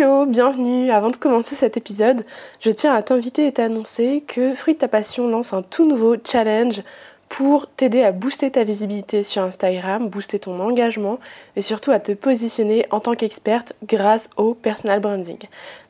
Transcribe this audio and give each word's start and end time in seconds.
Hello, 0.00 0.24
bienvenue. 0.24 0.90
Avant 0.90 1.10
de 1.10 1.16
commencer 1.16 1.54
cet 1.54 1.76
épisode, 1.76 2.22
je 2.60 2.70
tiens 2.70 2.94
à 2.94 3.02
t'inviter 3.02 3.46
et 3.46 3.52
t'annoncer 3.52 4.24
que 4.26 4.54
Fruit 4.54 4.72
de 4.72 4.78
ta 4.78 4.88
passion 4.88 5.28
lance 5.28 5.52
un 5.52 5.60
tout 5.60 5.86
nouveau 5.86 6.16
challenge 6.24 6.82
pour 7.28 7.66
t'aider 7.66 8.02
à 8.02 8.10
booster 8.10 8.50
ta 8.50 8.64
visibilité 8.64 9.22
sur 9.22 9.42
Instagram, 9.42 10.08
booster 10.08 10.38
ton 10.38 10.58
engagement 10.58 11.18
et 11.54 11.60
surtout 11.60 11.90
à 11.90 12.00
te 12.00 12.12
positionner 12.12 12.86
en 12.90 13.00
tant 13.00 13.12
qu'experte 13.12 13.74
grâce 13.84 14.30
au 14.38 14.54
personal 14.54 15.00
branding. 15.00 15.38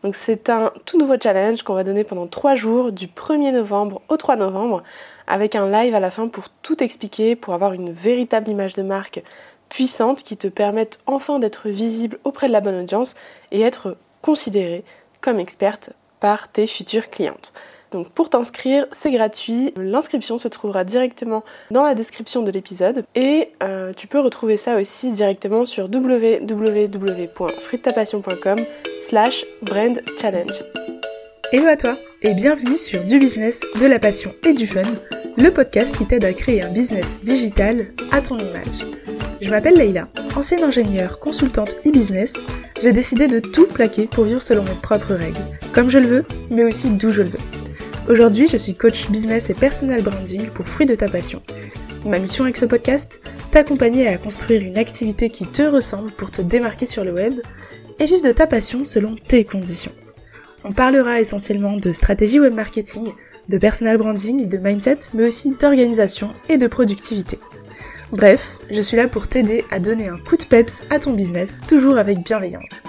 Donc 0.02 0.16
c'est 0.16 0.50
un 0.50 0.72
tout 0.86 0.98
nouveau 0.98 1.14
challenge 1.22 1.62
qu'on 1.62 1.74
va 1.74 1.84
donner 1.84 2.02
pendant 2.02 2.26
3 2.26 2.56
jours 2.56 2.90
du 2.90 3.06
1er 3.06 3.52
novembre 3.52 4.02
au 4.08 4.16
3 4.16 4.34
novembre 4.34 4.82
avec 5.28 5.54
un 5.54 5.70
live 5.70 5.94
à 5.94 6.00
la 6.00 6.10
fin 6.10 6.26
pour 6.26 6.48
tout 6.62 6.82
expliquer, 6.82 7.36
pour 7.36 7.54
avoir 7.54 7.74
une 7.74 7.92
véritable 7.92 8.50
image 8.50 8.72
de 8.72 8.82
marque 8.82 9.22
puissantes 9.70 10.22
qui 10.22 10.36
te 10.36 10.48
permettent 10.48 11.00
enfin 11.06 11.38
d'être 11.38 11.70
visible 11.70 12.18
auprès 12.24 12.48
de 12.48 12.52
la 12.52 12.60
bonne 12.60 12.82
audience 12.82 13.14
et 13.50 13.62
être 13.62 13.96
considérée 14.20 14.84
comme 15.22 15.38
experte 15.38 15.94
par 16.20 16.52
tes 16.52 16.66
futures 16.66 17.08
clientes. 17.08 17.54
Donc 17.92 18.08
pour 18.10 18.28
t'inscrire, 18.30 18.86
c'est 18.92 19.10
gratuit. 19.10 19.74
L'inscription 19.76 20.38
se 20.38 20.46
trouvera 20.48 20.84
directement 20.84 21.44
dans 21.70 21.82
la 21.82 21.94
description 21.94 22.42
de 22.42 22.50
l'épisode 22.50 23.04
et 23.14 23.50
euh, 23.62 23.92
tu 23.94 24.06
peux 24.06 24.20
retrouver 24.20 24.56
ça 24.56 24.76
aussi 24.76 25.10
directement 25.10 25.64
sur 25.64 25.88
www.fruittapassion.com 25.92 28.60
slash 29.08 29.44
brand 29.62 30.00
challenge. 30.20 30.52
Hello 31.52 31.66
à 31.66 31.76
toi 31.76 31.96
et 32.22 32.34
bienvenue 32.34 32.78
sur 32.78 33.04
Du 33.04 33.18
business, 33.18 33.62
de 33.80 33.86
la 33.86 33.98
passion 33.98 34.32
et 34.44 34.52
du 34.52 34.68
fun, 34.68 34.84
le 35.36 35.50
podcast 35.50 35.96
qui 35.96 36.06
t'aide 36.06 36.24
à 36.24 36.32
créer 36.32 36.62
un 36.62 36.70
business 36.70 37.20
digital 37.22 37.88
à 38.12 38.20
ton 38.20 38.38
image. 38.38 38.99
Je 39.40 39.48
m'appelle 39.48 39.76
Leïla, 39.76 40.08
ancienne 40.36 40.62
ingénieure, 40.62 41.18
consultante 41.18 41.76
e-business. 41.86 42.34
J'ai 42.82 42.92
décidé 42.92 43.26
de 43.26 43.40
tout 43.40 43.66
plaquer 43.66 44.06
pour 44.06 44.24
vivre 44.24 44.42
selon 44.42 44.62
mes 44.64 44.74
propres 44.82 45.14
règles, 45.14 45.40
comme 45.72 45.88
je 45.88 45.98
le 45.98 46.06
veux, 46.06 46.24
mais 46.50 46.64
aussi 46.64 46.90
d'où 46.90 47.10
je 47.10 47.22
le 47.22 47.30
veux. 47.30 47.38
Aujourd'hui, 48.08 48.48
je 48.48 48.58
suis 48.58 48.74
coach 48.74 49.08
business 49.08 49.48
et 49.48 49.54
personal 49.54 50.02
branding 50.02 50.46
pour 50.48 50.66
Fruit 50.66 50.86
de 50.86 50.94
ta 50.94 51.08
passion. 51.08 51.40
Ma 52.04 52.18
mission 52.18 52.44
avec 52.44 52.58
ce 52.58 52.66
podcast, 52.66 53.22
t'accompagner 53.50 54.08
à 54.08 54.18
construire 54.18 54.62
une 54.62 54.76
activité 54.76 55.30
qui 55.30 55.46
te 55.46 55.62
ressemble 55.62 56.10
pour 56.10 56.30
te 56.30 56.42
démarquer 56.42 56.86
sur 56.86 57.04
le 57.04 57.12
web 57.12 57.34
et 57.98 58.04
vivre 58.04 58.22
de 58.22 58.32
ta 58.32 58.46
passion 58.46 58.84
selon 58.84 59.16
tes 59.16 59.44
conditions. 59.44 59.92
On 60.64 60.72
parlera 60.72 61.18
essentiellement 61.18 61.76
de 61.76 61.92
stratégie 61.92 62.40
web 62.40 62.52
marketing, 62.52 63.08
de 63.48 63.58
personal 63.58 63.96
branding, 63.96 64.46
de 64.48 64.58
mindset, 64.58 64.98
mais 65.14 65.26
aussi 65.26 65.56
d'organisation 65.58 66.30
et 66.50 66.58
de 66.58 66.66
productivité. 66.66 67.38
Bref, 68.12 68.58
je 68.68 68.80
suis 68.80 68.96
là 68.96 69.06
pour 69.06 69.28
t'aider 69.28 69.64
à 69.70 69.78
donner 69.78 70.08
un 70.08 70.18
coup 70.18 70.36
de 70.36 70.42
peps 70.42 70.82
à 70.90 70.98
ton 70.98 71.12
business, 71.12 71.60
toujours 71.68 71.96
avec 71.96 72.24
bienveillance. 72.24 72.88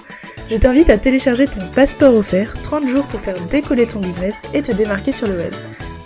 Je 0.50 0.58
t'invite 0.58 0.90
à 0.90 0.98
télécharger 0.98 1.46
ton 1.46 1.60
passeport 1.76 2.16
offert 2.16 2.60
30 2.64 2.88
jours 2.88 3.06
pour 3.06 3.20
faire 3.20 3.40
décoller 3.46 3.88
ton 3.88 4.00
business 4.00 4.48
et 4.56 4.64
te 4.64 4.72
démarquer 4.72 5.12
sur 5.12 5.28
le 5.28 5.38
web. 5.38 5.54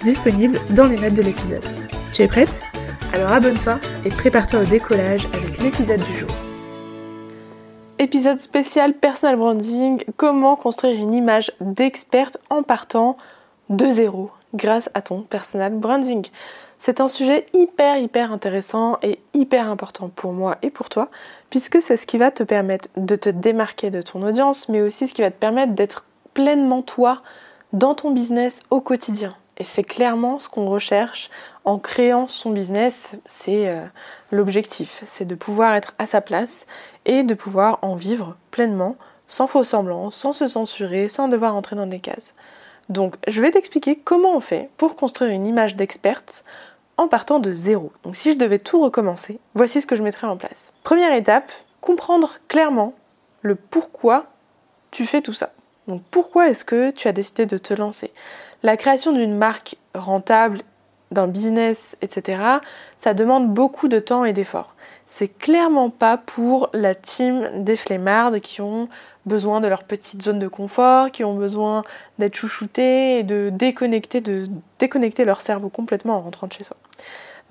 Disponible 0.03 0.59
dans 0.71 0.87
les 0.87 0.97
notes 0.97 1.13
de 1.13 1.21
l'épisode. 1.21 1.63
Tu 2.13 2.23
es 2.23 2.27
prête? 2.27 2.65
Alors 3.13 3.31
abonne-toi 3.31 3.79
et 4.03 4.09
prépare-toi 4.09 4.59
au 4.59 4.65
décollage 4.65 5.27
avec 5.33 5.59
l'épisode 5.59 6.01
du 6.01 6.17
jour. 6.17 6.29
Épisode 7.99 8.41
spécial 8.41 8.93
personal 8.93 9.37
branding, 9.37 10.03
comment 10.17 10.57
construire 10.57 10.99
une 10.99 11.13
image 11.13 11.53
d'experte 11.61 12.37
en 12.49 12.63
partant 12.63 13.15
de 13.69 13.89
zéro 13.89 14.29
grâce 14.53 14.89
à 14.93 15.01
ton 15.01 15.21
personal 15.21 15.73
branding. 15.73 16.27
C'est 16.85 17.01
un 17.01 17.07
sujet 17.07 17.47
hyper 17.53 17.97
hyper 17.97 18.31
intéressant 18.31 18.99
et 19.01 19.17
hyper 19.33 19.71
important 19.71 20.07
pour 20.07 20.33
moi 20.33 20.59
et 20.61 20.69
pour 20.69 20.87
toi, 20.87 21.09
puisque 21.49 21.81
c'est 21.81 21.97
ce 21.97 22.05
qui 22.05 22.19
va 22.19 22.29
te 22.29 22.43
permettre 22.43 22.89
de 22.95 23.15
te 23.15 23.27
démarquer 23.27 23.89
de 23.89 24.03
ton 24.03 24.21
audience, 24.21 24.69
mais 24.69 24.83
aussi 24.83 25.07
ce 25.07 25.15
qui 25.15 25.23
va 25.23 25.31
te 25.31 25.39
permettre 25.39 25.73
d'être 25.73 26.05
pleinement 26.35 26.83
toi 26.83 27.23
dans 27.73 27.95
ton 27.95 28.11
business 28.11 28.61
au 28.69 28.81
quotidien. 28.81 29.35
Et 29.57 29.63
c'est 29.63 29.83
clairement 29.83 30.37
ce 30.37 30.47
qu'on 30.47 30.69
recherche 30.69 31.31
en 31.63 31.79
créant 31.79 32.27
son 32.27 32.51
business, 32.51 33.15
c'est 33.25 33.67
euh, 33.67 33.83
l'objectif, 34.29 35.01
c'est 35.07 35.25
de 35.25 35.33
pouvoir 35.33 35.73
être 35.73 35.95
à 35.97 36.05
sa 36.05 36.21
place 36.21 36.67
et 37.05 37.23
de 37.23 37.33
pouvoir 37.33 37.79
en 37.81 37.95
vivre 37.95 38.37
pleinement, 38.51 38.95
sans 39.27 39.47
faux 39.47 39.63
semblant, 39.63 40.11
sans 40.11 40.33
se 40.33 40.47
censurer, 40.47 41.09
sans 41.09 41.29
devoir 41.29 41.55
entrer 41.55 41.75
dans 41.75 41.87
des 41.87 41.99
cases. 41.99 42.35
Donc 42.89 43.15
je 43.27 43.41
vais 43.41 43.49
t'expliquer 43.49 43.95
comment 43.95 44.35
on 44.37 44.39
fait 44.39 44.69
pour 44.77 44.95
construire 44.95 45.31
une 45.31 45.47
image 45.47 45.75
d'experte 45.75 46.43
en 46.97 47.07
partant 47.07 47.39
de 47.39 47.53
zéro. 47.53 47.91
Donc 48.03 48.15
si 48.15 48.31
je 48.31 48.37
devais 48.37 48.59
tout 48.59 48.81
recommencer, 48.81 49.39
voici 49.53 49.81
ce 49.81 49.87
que 49.87 49.95
je 49.95 50.03
mettrais 50.03 50.27
en 50.27 50.37
place. 50.37 50.73
Première 50.83 51.13
étape, 51.13 51.51
comprendre 51.81 52.39
clairement 52.47 52.93
le 53.41 53.55
pourquoi 53.55 54.27
tu 54.91 55.05
fais 55.05 55.21
tout 55.21 55.33
ça. 55.33 55.51
Donc 55.87 56.01
pourquoi 56.09 56.49
est-ce 56.49 56.65
que 56.65 56.91
tu 56.91 57.07
as 57.07 57.11
décidé 57.11 57.45
de 57.45 57.57
te 57.57 57.73
lancer? 57.73 58.11
La 58.63 58.77
création 58.77 59.11
d'une 59.11 59.37
marque 59.37 59.75
rentable, 59.93 60.61
d'un 61.11 61.27
business, 61.27 61.97
etc., 62.01 62.41
ça 62.99 63.13
demande 63.13 63.53
beaucoup 63.53 63.87
de 63.87 63.99
temps 63.99 64.25
et 64.25 64.33
d'efforts. 64.33 64.75
C'est 65.07 65.27
clairement 65.27 65.89
pas 65.89 66.17
pour 66.17 66.69
la 66.73 66.95
team 66.95 67.47
des 67.63 67.75
flemmards 67.75 68.41
qui 68.41 68.61
ont 68.61 68.89
besoin 69.25 69.61
de 69.61 69.67
leur 69.67 69.83
petite 69.83 70.21
zone 70.23 70.39
de 70.39 70.47
confort, 70.47 71.11
qui 71.11 71.23
ont 71.23 71.35
besoin 71.35 71.83
d'être 72.19 72.35
chouchoutés 72.35 73.19
et 73.19 73.23
de 73.23 73.51
déconnecter, 73.51 74.21
de 74.21 74.47
déconnecter 74.79 75.25
leur 75.25 75.41
cerveau 75.41 75.69
complètement 75.69 76.15
en 76.15 76.21
rentrant 76.21 76.47
de 76.47 76.53
chez 76.53 76.63
soi. 76.63 76.77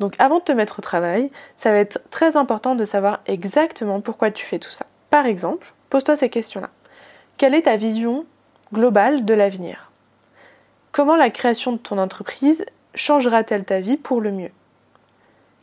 Donc 0.01 0.15
avant 0.19 0.39
de 0.39 0.45
te 0.45 0.53
mettre 0.53 0.81
au 0.81 0.83
travail, 0.83 1.31
ça 1.57 1.71
va 1.71 1.77
être 1.77 2.01
très 2.11 2.37
important 2.37 2.75
de 2.75 2.85
savoir 2.85 3.21
exactement 3.27 4.01
pourquoi 4.01 4.31
tu 4.31 4.45
fais 4.45 4.59
tout 4.59 4.71
ça. 4.71 4.87
Par 5.11 5.27
exemple, 5.27 5.73
pose-toi 5.91 6.17
ces 6.17 6.29
questions-là. 6.29 6.71
Quelle 7.37 7.55
est 7.55 7.63
ta 7.63 7.77
vision 7.77 8.27
globale 8.73 9.25
de 9.25 9.35
l'avenir? 9.35 9.93
Comment 10.91 11.17
la 11.17 11.31
création 11.31 11.73
de 11.73 11.79
ton 11.79 11.99
entreprise 11.99 12.65
changera-t-elle 12.95 13.65
ta 13.65 13.81
vie 13.81 13.97
pour 13.97 14.21
le 14.21 14.31
mieux? 14.31 14.51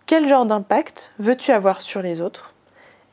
Quel 0.06 0.28
genre 0.28 0.46
d'impact 0.46 1.14
veux-tu 1.20 1.52
avoir 1.52 1.82
sur 1.82 2.02
les 2.02 2.22
autres? 2.22 2.54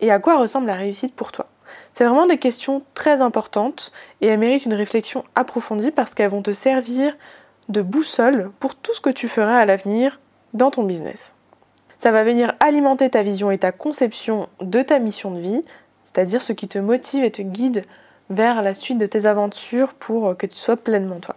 Et 0.00 0.10
à 0.10 0.18
quoi 0.18 0.38
ressemble 0.38 0.66
la 0.66 0.74
réussite 0.74 1.14
pour 1.14 1.32
toi? 1.32 1.46
C'est 1.92 2.04
vraiment 2.04 2.26
des 2.26 2.38
questions 2.38 2.82
très 2.94 3.20
importantes 3.20 3.92
et 4.20 4.26
elles 4.26 4.38
méritent 4.38 4.66
une 4.66 4.74
réflexion 4.74 5.24
approfondie 5.34 5.90
parce 5.90 6.14
qu'elles 6.14 6.30
vont 6.30 6.42
te 6.42 6.52
servir 6.52 7.16
de 7.68 7.82
boussole 7.82 8.50
pour 8.60 8.74
tout 8.74 8.94
ce 8.94 9.00
que 9.00 9.10
tu 9.10 9.28
feras 9.28 9.58
à 9.58 9.66
l'avenir 9.66 10.20
dans 10.54 10.70
ton 10.70 10.84
business. 10.84 11.34
Ça 11.98 12.12
va 12.12 12.24
venir 12.24 12.54
alimenter 12.60 13.10
ta 13.10 13.22
vision 13.22 13.50
et 13.50 13.58
ta 13.58 13.72
conception 13.72 14.48
de 14.60 14.82
ta 14.82 14.98
mission 14.98 15.30
de 15.32 15.40
vie, 15.40 15.64
c'est-à-dire 16.04 16.42
ce 16.42 16.52
qui 16.52 16.68
te 16.68 16.78
motive 16.78 17.24
et 17.24 17.30
te 17.30 17.42
guide 17.42 17.82
vers 18.30 18.62
la 18.62 18.74
suite 18.74 18.98
de 18.98 19.06
tes 19.06 19.26
aventures 19.26 19.94
pour 19.94 20.36
que 20.36 20.46
tu 20.46 20.56
sois 20.56 20.76
pleinement 20.76 21.18
toi. 21.18 21.36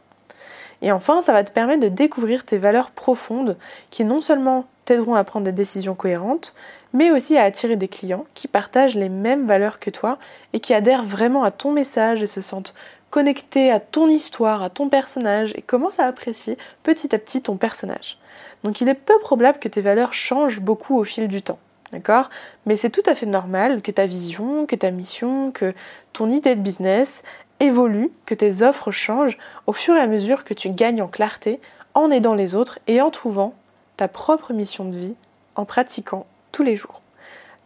Et 0.81 0.91
enfin, 0.91 1.21
ça 1.21 1.33
va 1.33 1.43
te 1.43 1.51
permettre 1.51 1.81
de 1.81 1.89
découvrir 1.89 2.45
tes 2.45 2.57
valeurs 2.57 2.91
profondes 2.91 3.57
qui 3.89 4.03
non 4.03 4.21
seulement 4.21 4.65
t'aideront 4.85 5.15
à 5.15 5.23
prendre 5.23 5.45
des 5.45 5.51
décisions 5.51 5.95
cohérentes, 5.95 6.53
mais 6.93 7.11
aussi 7.11 7.37
à 7.37 7.43
attirer 7.43 7.75
des 7.75 7.87
clients 7.87 8.25
qui 8.33 8.47
partagent 8.47 8.95
les 8.95 9.09
mêmes 9.09 9.47
valeurs 9.47 9.79
que 9.79 9.89
toi 9.89 10.17
et 10.53 10.59
qui 10.59 10.73
adhèrent 10.73 11.05
vraiment 11.05 11.43
à 11.43 11.51
ton 11.51 11.71
message 11.71 12.23
et 12.23 12.27
se 12.27 12.41
sentent 12.41 12.73
connectés 13.09 13.71
à 13.71 13.79
ton 13.79 14.07
histoire, 14.07 14.63
à 14.63 14.69
ton 14.69 14.89
personnage 14.89 15.53
et 15.55 15.61
commencent 15.61 15.99
à 15.99 16.05
apprécier 16.05 16.57
petit 16.81 17.13
à 17.13 17.19
petit 17.19 17.41
ton 17.41 17.57
personnage. 17.57 18.17
Donc 18.63 18.81
il 18.81 18.89
est 18.89 18.95
peu 18.95 19.17
probable 19.19 19.59
que 19.59 19.67
tes 19.67 19.81
valeurs 19.81 20.13
changent 20.13 20.61
beaucoup 20.61 20.97
au 20.97 21.03
fil 21.03 21.27
du 21.27 21.41
temps. 21.41 21.59
D'accord? 21.91 22.29
Mais 22.65 22.77
c'est 22.77 22.89
tout 22.89 23.03
à 23.05 23.15
fait 23.15 23.25
normal 23.25 23.81
que 23.81 23.91
ta 23.91 24.05
vision, 24.05 24.65
que 24.65 24.77
ta 24.77 24.91
mission, 24.91 25.51
que 25.51 25.73
ton 26.13 26.29
idée 26.29 26.55
de 26.55 26.61
business 26.61 27.21
évolue, 27.61 28.11
que 28.25 28.35
tes 28.35 28.63
offres 28.63 28.91
changent 28.91 29.37
au 29.67 29.73
fur 29.73 29.95
et 29.95 30.01
à 30.01 30.07
mesure 30.07 30.43
que 30.43 30.53
tu 30.53 30.69
gagnes 30.69 31.01
en 31.01 31.07
clarté 31.07 31.61
en 31.93 32.11
aidant 32.11 32.33
les 32.33 32.55
autres 32.55 32.79
et 32.87 33.01
en 33.01 33.11
trouvant 33.11 33.53
ta 33.97 34.07
propre 34.07 34.51
mission 34.51 34.85
de 34.85 34.97
vie 34.97 35.15
en 35.55 35.65
pratiquant 35.65 36.25
tous 36.51 36.63
les 36.63 36.75
jours. 36.75 37.01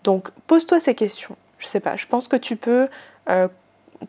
Donc 0.04 0.30
pose-toi 0.48 0.80
ces 0.80 0.96
questions. 0.96 1.36
Je 1.60 1.68
sais 1.68 1.80
pas, 1.80 1.96
je 1.96 2.06
pense 2.06 2.28
que 2.28 2.36
tu 2.36 2.56
peux 2.58 2.88
euh, 3.30 3.48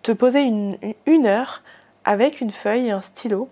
te 0.03 0.13
poser 0.13 0.41
une, 0.41 0.77
une 1.07 1.27
heure 1.27 1.63
avec 2.05 2.41
une 2.41 2.51
feuille 2.51 2.89
et 2.89 2.91
un 2.91 3.01
stylo 3.01 3.49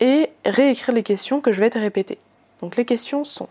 et 0.00 0.30
réécrire 0.44 0.94
les 0.94 1.02
questions 1.02 1.40
que 1.40 1.52
je 1.52 1.60
vais 1.60 1.70
te 1.70 1.78
répéter. 1.78 2.18
Donc 2.60 2.76
les 2.76 2.84
questions 2.84 3.24
sont 3.24 3.48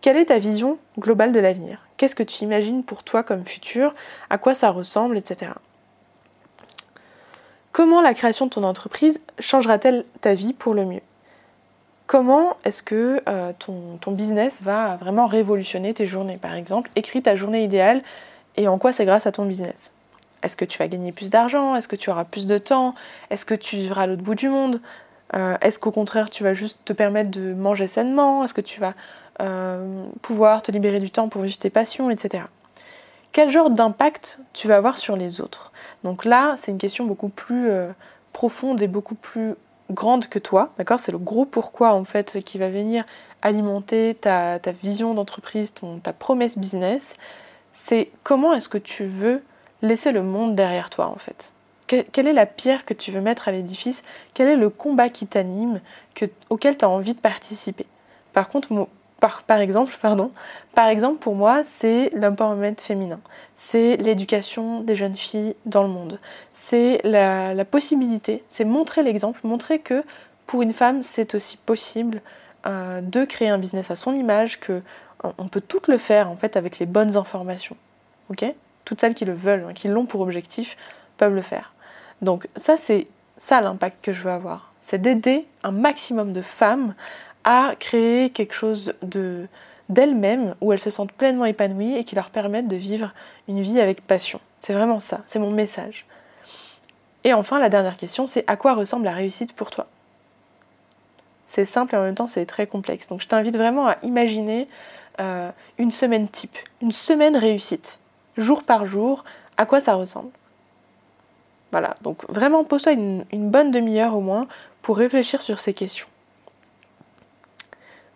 quelle 0.00 0.16
est 0.16 0.26
ta 0.26 0.38
vision 0.38 0.78
globale 0.98 1.32
de 1.32 1.40
l'avenir? 1.40 1.86
Qu'est-ce 1.96 2.14
que 2.14 2.22
tu 2.22 2.44
imagines 2.44 2.84
pour 2.84 3.02
toi 3.02 3.22
comme 3.22 3.44
futur? 3.44 3.94
À 4.30 4.38
quoi 4.38 4.54
ça 4.54 4.70
ressemble, 4.70 5.16
etc. 5.16 5.52
Comment 7.76 8.00
la 8.00 8.14
création 8.14 8.46
de 8.46 8.50
ton 8.50 8.64
entreprise 8.64 9.20
changera-t-elle 9.38 10.06
ta 10.22 10.32
vie 10.32 10.54
pour 10.54 10.72
le 10.72 10.86
mieux? 10.86 11.02
Comment 12.06 12.56
est-ce 12.64 12.82
que 12.82 13.22
euh, 13.28 13.52
ton, 13.58 14.12
business 14.12 14.62
va 14.62 14.96
vraiment 14.96 15.26
révolutionner 15.26 15.92
tes 15.92 16.06
journées? 16.06 16.38
Par 16.38 16.54
exemple, 16.54 16.90
écris 16.96 17.20
ta 17.20 17.36
journée 17.36 17.62
idéale 17.64 18.00
et 18.56 18.66
en 18.66 18.78
quoi 18.78 18.94
c'est 18.94 19.04
grâce 19.04 19.26
à 19.26 19.32
ton 19.32 19.44
business? 19.44 19.92
Est-ce 20.42 20.56
que 20.56 20.64
tu 20.64 20.78
vas 20.78 20.88
gagner 20.88 21.12
plus 21.12 21.28
d'argent? 21.28 21.76
Est-ce 21.76 21.86
que 21.86 21.96
tu 21.96 22.08
auras 22.08 22.24
plus 22.24 22.46
de 22.46 22.56
temps? 22.56 22.94
Est-ce 23.28 23.44
que 23.44 23.54
tu 23.54 23.76
vivras 23.76 24.04
à 24.04 24.06
l'autre 24.06 24.22
bout 24.22 24.36
du 24.36 24.48
monde? 24.48 24.80
Euh, 25.34 25.58
Est-ce 25.60 25.78
qu'au 25.78 25.92
contraire 25.92 26.30
tu 26.30 26.44
vas 26.44 26.54
juste 26.54 26.78
te 26.86 26.94
permettre 26.94 27.30
de 27.30 27.52
manger 27.52 27.88
sainement? 27.88 28.42
Est-ce 28.42 28.54
que 28.54 28.62
tu 28.62 28.80
vas 28.80 28.94
euh, 29.42 30.06
pouvoir 30.22 30.62
te 30.62 30.72
libérer 30.72 30.98
du 30.98 31.10
temps 31.10 31.28
pour 31.28 31.42
vivre 31.42 31.58
tes 31.58 31.68
passions, 31.68 32.08
etc. 32.08 32.44
quel 33.36 33.50
genre 33.50 33.68
d'impact 33.68 34.38
tu 34.54 34.66
vas 34.66 34.76
avoir 34.76 34.96
sur 34.96 35.14
les 35.14 35.42
autres? 35.42 35.70
Donc 36.04 36.24
là, 36.24 36.54
c'est 36.56 36.72
une 36.72 36.78
question 36.78 37.04
beaucoup 37.04 37.28
plus 37.28 37.68
euh, 37.68 37.92
profonde 38.32 38.80
et 38.80 38.86
beaucoup 38.86 39.14
plus 39.14 39.56
grande 39.90 40.26
que 40.28 40.38
toi, 40.38 40.72
d'accord? 40.78 41.00
C'est 41.00 41.12
le 41.12 41.18
gros 41.18 41.44
pourquoi 41.44 41.92
en 41.92 42.04
fait 42.04 42.42
qui 42.42 42.56
va 42.56 42.70
venir 42.70 43.04
alimenter 43.42 44.14
ta, 44.14 44.58
vision 44.82 45.12
d'entreprise, 45.12 45.74
ta 46.02 46.14
promesse 46.14 46.56
business. 46.56 47.18
C'est 47.72 48.10
comment 48.22 48.54
est-ce 48.54 48.70
que 48.70 48.78
tu 48.78 49.04
veux 49.04 49.42
laisser 49.82 50.12
le 50.12 50.22
monde 50.22 50.54
derrière 50.54 50.88
toi 50.88 51.08
en 51.08 51.18
fait? 51.18 51.52
Quelle 51.86 52.26
est 52.26 52.32
la 52.32 52.46
pierre 52.46 52.86
que 52.86 52.94
tu 52.94 53.12
veux 53.12 53.20
mettre 53.20 53.48
à 53.48 53.52
l'édifice? 53.52 54.02
Quel 54.32 54.48
est 54.48 54.56
le 54.56 54.70
combat 54.70 55.10
qui 55.10 55.26
t'anime, 55.26 55.82
auquel 56.48 56.78
tu 56.78 56.86
as 56.86 56.88
envie 56.88 57.12
de 57.12 57.20
participer? 57.20 57.84
Par 58.32 58.48
contre, 58.48 58.72
par, 59.20 59.60
exemple, 59.60 59.96
pardon, 60.00 60.30
par 60.74 60.88
exemple, 60.88 61.18
pour 61.18 61.34
moi, 61.34 61.64
c'est 61.64 62.10
l'empowerment 62.14 62.76
féminin. 62.76 63.20
C'est 63.54 63.96
l'éducation 63.96 64.80
des 64.80 64.94
jeunes 64.94 65.16
filles 65.16 65.56
dans 65.64 65.82
le 65.82 65.88
monde. 65.88 66.18
C'est 66.52 67.00
la, 67.04 67.64
possibilité, 67.64 68.44
c'est 68.48 68.64
montrer 68.64 69.02
l'exemple, 69.02 69.40
montrer 69.44 69.78
que 69.78 70.04
pour 70.46 70.62
une 70.62 70.74
femme, 70.74 71.02
c'est 71.02 71.34
aussi 71.34 71.56
possible 71.56 72.20
euh, 72.66 73.00
de 73.00 73.24
créer 73.24 73.48
un 73.48 73.58
business 73.58 73.90
à 73.90 73.96
son 73.96 74.12
image, 74.14 74.60
que 74.60 74.82
on 75.38 75.48
peut 75.48 75.62
tout 75.62 75.80
le 75.88 75.98
faire 75.98 76.30
en 76.30 76.36
fait 76.36 76.56
avec 76.56 76.78
les 76.78 76.86
bonnes 76.86 77.16
informations. 77.16 77.76
Ok? 78.28 78.44
Toutes 78.84 79.00
celles 79.00 79.14
qui 79.14 79.24
le 79.24 79.32
veulent, 79.32 79.66
hein, 79.68 79.72
qui 79.74 79.88
l'ont 79.88 80.06
pour 80.06 80.20
objectif, 80.20 80.76
peuvent 81.16 81.34
le 81.34 81.42
faire. 81.42 81.72
Donc 82.22 82.48
ça, 82.54 82.76
c'est 82.76 83.08
ça 83.38 83.60
l'impact 83.60 84.04
que 84.04 84.12
je 84.12 84.22
veux 84.22 84.30
avoir. 84.30 84.72
C'est 84.80 85.00
d'aider 85.00 85.46
un 85.62 85.72
maximum 85.72 86.32
de 86.32 86.42
femmes 86.42 86.94
à 87.46 87.74
créer 87.78 88.28
quelque 88.28 88.52
chose 88.52 88.92
de 89.02 89.46
d'elles-mêmes 89.88 90.56
où 90.60 90.72
elles 90.72 90.80
se 90.80 90.90
sentent 90.90 91.12
pleinement 91.12 91.44
épanouies 91.44 91.96
et 91.96 92.02
qui 92.02 92.16
leur 92.16 92.30
permettent 92.30 92.66
de 92.66 92.74
vivre 92.74 93.12
une 93.46 93.62
vie 93.62 93.80
avec 93.80 94.04
passion. 94.04 94.40
C'est 94.58 94.72
vraiment 94.72 94.98
ça, 94.98 95.20
c'est 95.26 95.38
mon 95.38 95.52
message. 95.52 96.06
Et 97.22 97.32
enfin, 97.32 97.60
la 97.60 97.68
dernière 97.68 97.96
question, 97.96 98.26
c'est 98.26 98.44
à 98.48 98.56
quoi 98.56 98.74
ressemble 98.74 99.04
la 99.04 99.12
réussite 99.12 99.52
pour 99.52 99.70
toi? 99.70 99.86
C'est 101.44 101.64
simple 101.64 101.94
et 101.94 101.98
en 101.98 102.02
même 102.02 102.16
temps 102.16 102.26
c'est 102.26 102.46
très 102.46 102.66
complexe. 102.66 103.06
Donc 103.06 103.20
je 103.20 103.28
t'invite 103.28 103.56
vraiment 103.56 103.86
à 103.86 103.96
imaginer 104.02 104.68
euh, 105.20 105.50
une 105.78 105.92
semaine 105.92 106.28
type, 106.28 106.58
une 106.82 106.92
semaine 106.92 107.36
réussite, 107.36 108.00
jour 108.36 108.64
par 108.64 108.86
jour, 108.86 109.24
à 109.56 109.66
quoi 109.66 109.80
ça 109.80 109.94
ressemble 109.94 110.30
voilà, 111.72 111.94
donc 112.00 112.24
vraiment 112.30 112.64
pose-toi 112.64 112.92
une, 112.92 113.24
bonne 113.50 113.70
demi-heure 113.70 114.16
au 114.16 114.20
moins 114.20 114.46
pour 114.82 114.96
réfléchir 114.96 115.42
sur 115.42 115.58
ces 115.58 115.74
questions. 115.74 116.06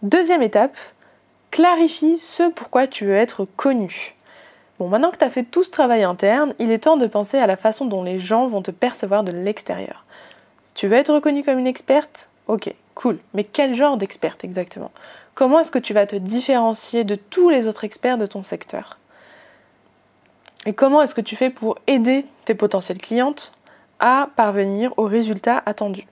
Deuxième 0.02 0.40
étape, 0.42 0.78
clarifie 1.50 2.16
ce 2.16 2.48
pourquoi 2.48 2.86
tu 2.86 3.04
veux 3.04 3.14
être 3.14 3.46
connu. 3.56 4.14
Bon, 4.78 4.88
maintenant 4.88 5.10
que 5.10 5.18
tu 5.18 5.24
as 5.24 5.30
fait 5.30 5.42
tout 5.42 5.62
ce 5.62 5.70
travail 5.70 6.04
interne, 6.04 6.54
il 6.58 6.70
est 6.70 6.84
temps 6.84 6.96
de 6.96 7.06
penser 7.06 7.36
à 7.36 7.46
la 7.46 7.58
façon 7.58 7.84
dont 7.84 8.02
les 8.02 8.18
gens 8.18 8.48
vont 8.48 8.62
te 8.62 8.70
percevoir 8.70 9.24
de 9.24 9.32
l'extérieur. 9.32 10.06
Tu 10.72 10.88
veux 10.88 10.96
être 10.96 11.12
reconnue 11.12 11.42
comme 11.42 11.58
une 11.58 11.66
experte? 11.66 12.30
Ok, 12.46 12.74
cool. 12.94 13.18
Mais 13.34 13.44
quel 13.44 13.74
genre 13.74 13.98
d'experte 13.98 14.42
exactement? 14.42 14.90
Comment 15.34 15.60
est-ce 15.60 15.70
que 15.70 15.78
tu 15.78 15.92
vas 15.92 16.06
te 16.06 16.16
différencier 16.16 17.04
de 17.04 17.16
tous 17.16 17.50
les 17.50 17.66
autres 17.66 17.84
experts 17.84 18.16
de 18.16 18.24
ton 18.24 18.42
secteur? 18.42 18.96
Et 20.64 20.72
comment 20.72 21.02
est-ce 21.02 21.14
que 21.14 21.20
tu 21.20 21.36
fais 21.36 21.50
pour 21.50 21.76
aider 21.86 22.24
tes 22.46 22.54
potentielles 22.54 22.96
clientes 22.96 23.52
à 23.98 24.30
parvenir 24.34 24.94
aux 24.96 25.04
résultats 25.04 25.62
attendus? 25.66 26.06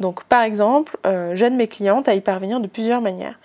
Donc 0.00 0.24
par 0.24 0.42
exemple, 0.42 0.96
euh, 1.06 1.34
j'aide 1.34 1.54
mes 1.54 1.68
clientes 1.68 2.08
à 2.08 2.14
y 2.14 2.20
parvenir 2.20 2.60
de 2.60 2.66
plusieurs 2.66 3.00
manières. 3.00 3.38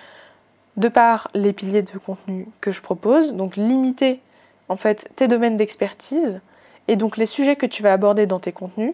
De 0.78 0.88
par 0.88 1.30
les 1.34 1.54
piliers 1.54 1.82
de 1.82 1.98
contenu 1.98 2.48
que 2.62 2.72
je 2.72 2.82
propose, 2.82 3.34
donc 3.34 3.56
limiter 3.56 4.22
en 4.70 4.78
fait 4.78 5.10
tes 5.16 5.28
domaines 5.28 5.58
d'expertise 5.58 6.42
et 6.88 6.96
donc 6.96 7.18
les 7.18 7.26
sujets 7.26 7.56
que 7.56 7.66
tu 7.66 7.84
vas 7.84 7.94
aborder 7.94 8.26
dans 8.26 8.40
tes 8.40 8.52
contenus, 8.52 8.94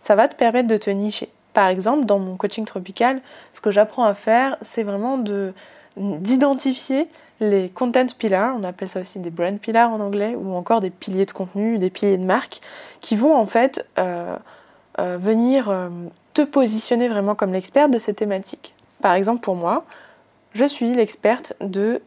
ça 0.00 0.14
va 0.14 0.28
te 0.28 0.34
permettre 0.34 0.68
de 0.68 0.76
te 0.76 0.90
nicher. 0.90 1.30
Par 1.54 1.68
exemple, 1.68 2.06
dans 2.06 2.18
mon 2.18 2.36
coaching 2.36 2.64
tropical, 2.64 3.20
ce 3.52 3.60
que 3.60 3.70
j'apprends 3.70 4.04
à 4.04 4.14
faire, 4.14 4.56
c'est 4.62 4.82
vraiment 4.82 5.18
de 5.18 5.52
d'identifier 5.96 7.06
les 7.40 7.68
content 7.68 8.06
pillars, 8.16 8.54
on 8.58 8.64
appelle 8.64 8.88
ça 8.88 9.00
aussi 9.00 9.18
des 9.18 9.30
brand 9.30 9.58
pillars 9.58 9.90
en 9.90 10.00
anglais, 10.00 10.34
ou 10.36 10.54
encore 10.54 10.80
des 10.80 10.90
piliers 10.90 11.26
de 11.26 11.32
contenu, 11.32 11.78
des 11.78 11.90
piliers 11.90 12.16
de 12.16 12.24
marque, 12.24 12.60
qui 13.00 13.16
vont 13.16 13.34
en 13.34 13.46
fait 13.46 13.86
euh, 13.98 14.36
euh, 14.98 15.18
venir 15.20 15.68
te 16.34 16.42
positionner 16.42 17.08
vraiment 17.08 17.34
comme 17.34 17.52
l'experte 17.52 17.90
de 17.90 17.98
ces 17.98 18.14
thématiques. 18.14 18.74
Par 19.00 19.14
exemple, 19.14 19.40
pour 19.40 19.54
moi, 19.54 19.84
je 20.54 20.64
suis 20.64 20.92
l'experte 20.92 21.54
de 21.60 22.00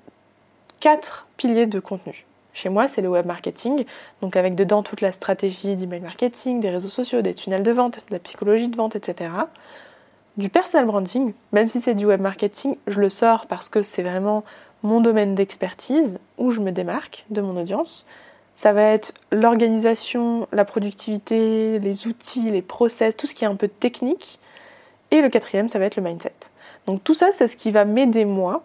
quatre 0.80 1.28
piliers 1.38 1.68
de 1.68 1.80
contenu. 1.80 2.26
Chez 2.54 2.70
moi, 2.70 2.88
c'est 2.88 3.02
le 3.02 3.10
web 3.10 3.26
marketing, 3.26 3.86
donc 4.22 4.38
avec 4.38 4.56
dedans 4.56 4.82
toute 4.82 5.02
la 5.02 5.12
stratégie 5.12 5.76
d'email 5.76 6.00
marketing, 6.00 6.62
des 6.62 6.70
réseaux 6.70 6.90
sociaux, 6.90 7.22
des 7.22 7.34
tunnels 7.34 7.64
de 7.64 7.72
vente, 7.72 7.98
de 8.08 8.14
la 8.14 8.20
psychologie 8.20 8.70
de 8.70 8.78
vente, 8.78 8.96
etc. 8.96 9.30
Du 10.38 10.50
personal 10.50 10.86
branding, 10.86 11.34
même 11.52 11.68
si 11.68 11.82
c'est 11.82 11.96
du 11.96 12.06
web 12.06 12.22
marketing, 12.22 12.78
je 12.88 13.02
le 13.02 13.10
sors 13.10 13.48
parce 13.48 13.68
que 13.68 13.82
c'est 13.82 14.04
vraiment 14.04 14.44
mon 14.84 15.02
domaine 15.02 15.36
d'expertise 15.36 16.18
où 16.38 16.52
je 16.52 16.62
me 16.62 16.72
démarque 16.72 17.26
de 17.30 17.42
mon 17.42 17.60
audience. 17.60 18.06
Ça 18.58 18.74
va 18.74 18.84
être 18.84 19.14
l'organisation, 19.32 20.48
la 20.52 20.66
productivité, 20.66 21.80
les 21.80 22.08
outils, 22.08 22.50
les 22.52 22.62
process, 22.62 23.16
tout 23.16 23.28
ce 23.28 23.36
qui 23.36 23.44
est 23.44 23.48
un 23.48 23.56
peu 23.56 23.68
technique. 23.68 24.40
Et 25.12 25.22
le 25.22 25.30
quatrième, 25.30 25.70
ça 25.70 25.80
va 25.80 25.86
être 25.86 25.98
le 25.98 26.04
mindset. 26.04 26.34
Donc 26.88 27.04
tout 27.04 27.14
ça, 27.14 27.30
c'est 27.32 27.48
ce 27.48 27.58
qui 27.58 27.72
va 27.72 27.86
m'aider 27.86 28.26
moi 28.26 28.64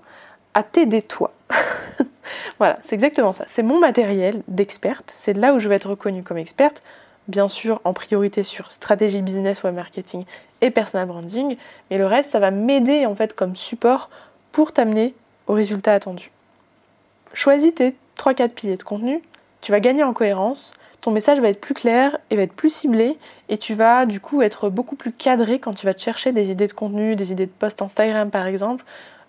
à 0.55 0.63
t'aider 0.63 1.03
toi. 1.03 1.33
voilà, 2.59 2.77
c'est 2.85 2.95
exactement 2.95 3.33
ça. 3.33 3.45
C'est 3.49 3.63
mon 3.63 3.79
matériel 3.79 4.43
d'experte. 4.49 5.11
C'est 5.15 5.35
là 5.35 5.55
où 5.55 5.59
je 5.59 5.69
vais 5.69 5.77
être 5.77 5.91
reconnue 5.91 6.23
comme 6.23 6.39
experte. 6.39 6.83
Bien 7.29 7.49
sûr, 7.49 7.81
en 7.85 7.93
priorité 7.93 8.43
sur 8.43 8.73
stratégie 8.73 9.23
business, 9.23 9.63
web 9.63 9.75
marketing 9.75 10.25
et 10.61 10.71
personal 10.71 11.07
branding. 11.07 11.57
Mais 11.91 11.99
le 11.99 12.07
reste, 12.07 12.31
ça 12.31 12.41
va 12.41 12.51
m'aider 12.51 13.07
en 13.07 13.15
fait 13.15 13.35
comme 13.35 13.57
support 13.57 14.11
pour 14.53 14.73
t'amener 14.73 15.15
au 15.47 15.53
résultat 15.53 15.95
attendu. 15.95 16.31
Choisis 17.33 17.75
tes 17.75 17.95
3-4 18.19 18.49
piliers 18.51 18.77
de 18.77 18.83
contenu, 18.83 19.23
tu 19.61 19.73
vas 19.73 19.81
gagner 19.81 20.03
en 20.03 20.13
cohérence, 20.13 20.75
ton 21.01 21.11
message 21.11 21.41
va 21.41 21.49
être 21.49 21.61
plus 21.61 21.75
clair 21.75 22.19
et 22.31 22.37
va 22.37 22.43
être 22.43 22.53
plus 22.53 22.73
ciblé 22.73 23.19
et 23.49 23.59
tu 23.59 23.75
vas 23.75 24.07
du 24.07 24.21
coup 24.21 24.43
être 24.43 24.69
beaucoup 24.69 24.97
plus 24.97 25.13
cadré 25.13 25.59
quand 25.59 25.73
tu 25.75 25.87
vas 25.87 25.95
te 25.95 26.01
chercher 26.01 26.33
des 26.33 26.51
idées 26.51 26.67
de 26.67 26.73
contenu, 26.73 27.17
des 27.17 27.33
idées 27.33 27.47
de 27.47 27.53
post 27.53 27.81
Instagram 27.83 28.31
par 28.31 28.47
exemple. 28.47 28.85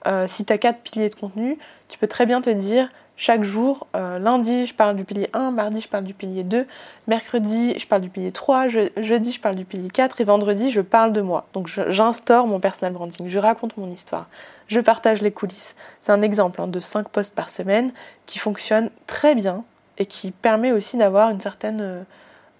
Euh, 0.08 0.28
si 0.28 0.46
tu 0.46 0.52
as 0.52 0.58
4 0.58 0.80
piliers 0.80 1.10
de 1.10 1.16
contenu, 1.16 1.58
tu 1.88 1.98
peux 1.98 2.08
très 2.08 2.26
bien 2.26 2.42
te 2.42 2.50
dire 2.50 2.90
chaque 3.18 3.44
jour, 3.44 3.86
euh, 3.96 4.18
lundi 4.18 4.66
je 4.66 4.74
parle 4.74 4.96
du 4.96 5.04
pilier 5.04 5.30
1, 5.34 5.52
mardi 5.52 5.80
je 5.80 5.88
parle 5.88 6.06
du 6.06 6.14
pilier 6.14 6.44
2, 6.44 6.66
mercredi 7.08 7.78
je 7.78 7.86
parle 7.86 8.02
du 8.02 8.10
pilier 8.10 8.32
3, 8.32 8.68
jeudi 8.68 9.32
je 9.32 9.40
parle 9.40 9.56
du 9.56 9.64
pilier 9.64 9.90
4 9.90 10.22
et 10.22 10.24
vendredi 10.24 10.72
je 10.72 10.82
parle 10.82 11.14
de 11.14 11.22
moi. 11.22 11.46
Donc 11.54 11.70
j'instaure 11.88 12.48
mon 12.48 12.60
personal 12.60 12.94
branding, 12.94 13.28
je 13.28 13.38
raconte 13.38 13.78
mon 13.78 13.92
histoire, 13.92 14.28
je 14.68 14.80
partage 14.80 15.22
les 15.22 15.32
coulisses. 15.32 15.76
C'est 16.02 16.12
un 16.12 16.24
exemple 16.24 16.62
hein, 16.62 16.68
de 16.68 16.80
5 16.80 17.10
posts 17.10 17.36
par 17.36 17.52
semaine 17.52 17.94
qui 18.26 18.40
fonctionne 18.40 18.90
très 19.06 19.36
bien 19.36 19.64
et 19.98 20.06
qui 20.06 20.32
permet 20.32 20.72
aussi 20.72 20.98
d'avoir 20.98 21.30
une 21.30 21.42
certaine 21.42 21.82
euh, 21.82 22.04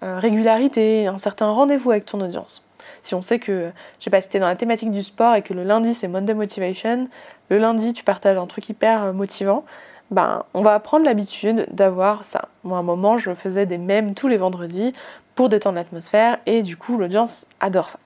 euh, 0.02 0.18
régularité, 0.18 1.06
un 1.06 1.18
certain 1.18 1.50
rendez-vous 1.50 1.90
avec 1.90 2.04
ton 2.04 2.20
audience. 2.20 2.64
Si 3.02 3.14
on 3.14 3.22
sait 3.22 3.38
que, 3.38 3.70
je 3.98 4.04
sais 4.04 4.10
pas, 4.10 4.20
si 4.20 4.38
dans 4.38 4.46
la 4.46 4.56
thématique 4.56 4.90
du 4.90 5.02
sport 5.02 5.34
et 5.34 5.42
que 5.42 5.54
le 5.54 5.64
lundi 5.64 5.94
c'est 5.94 6.08
Monday 6.08 6.34
Motivation, 6.34 7.08
le 7.48 7.58
lundi 7.58 7.92
tu 7.92 8.04
partages 8.04 8.36
un 8.36 8.46
truc 8.46 8.68
hyper 8.68 9.04
euh, 9.04 9.12
motivant, 9.12 9.64
ben, 10.10 10.44
on 10.52 10.62
va 10.62 10.78
prendre 10.78 11.06
l'habitude 11.06 11.66
d'avoir 11.70 12.24
ça. 12.24 12.48
Moi, 12.64 12.76
à 12.76 12.80
un 12.80 12.84
moment, 12.84 13.16
je 13.16 13.32
faisais 13.34 13.64
des 13.64 13.78
mèmes 13.78 14.14
tous 14.14 14.28
les 14.28 14.36
vendredis 14.36 14.92
pour 15.34 15.48
détendre 15.48 15.76
l'atmosphère 15.76 16.38
et 16.44 16.62
du 16.62 16.76
coup, 16.76 16.98
l'audience 16.98 17.46
adore 17.60 17.88
ça. 17.88 17.98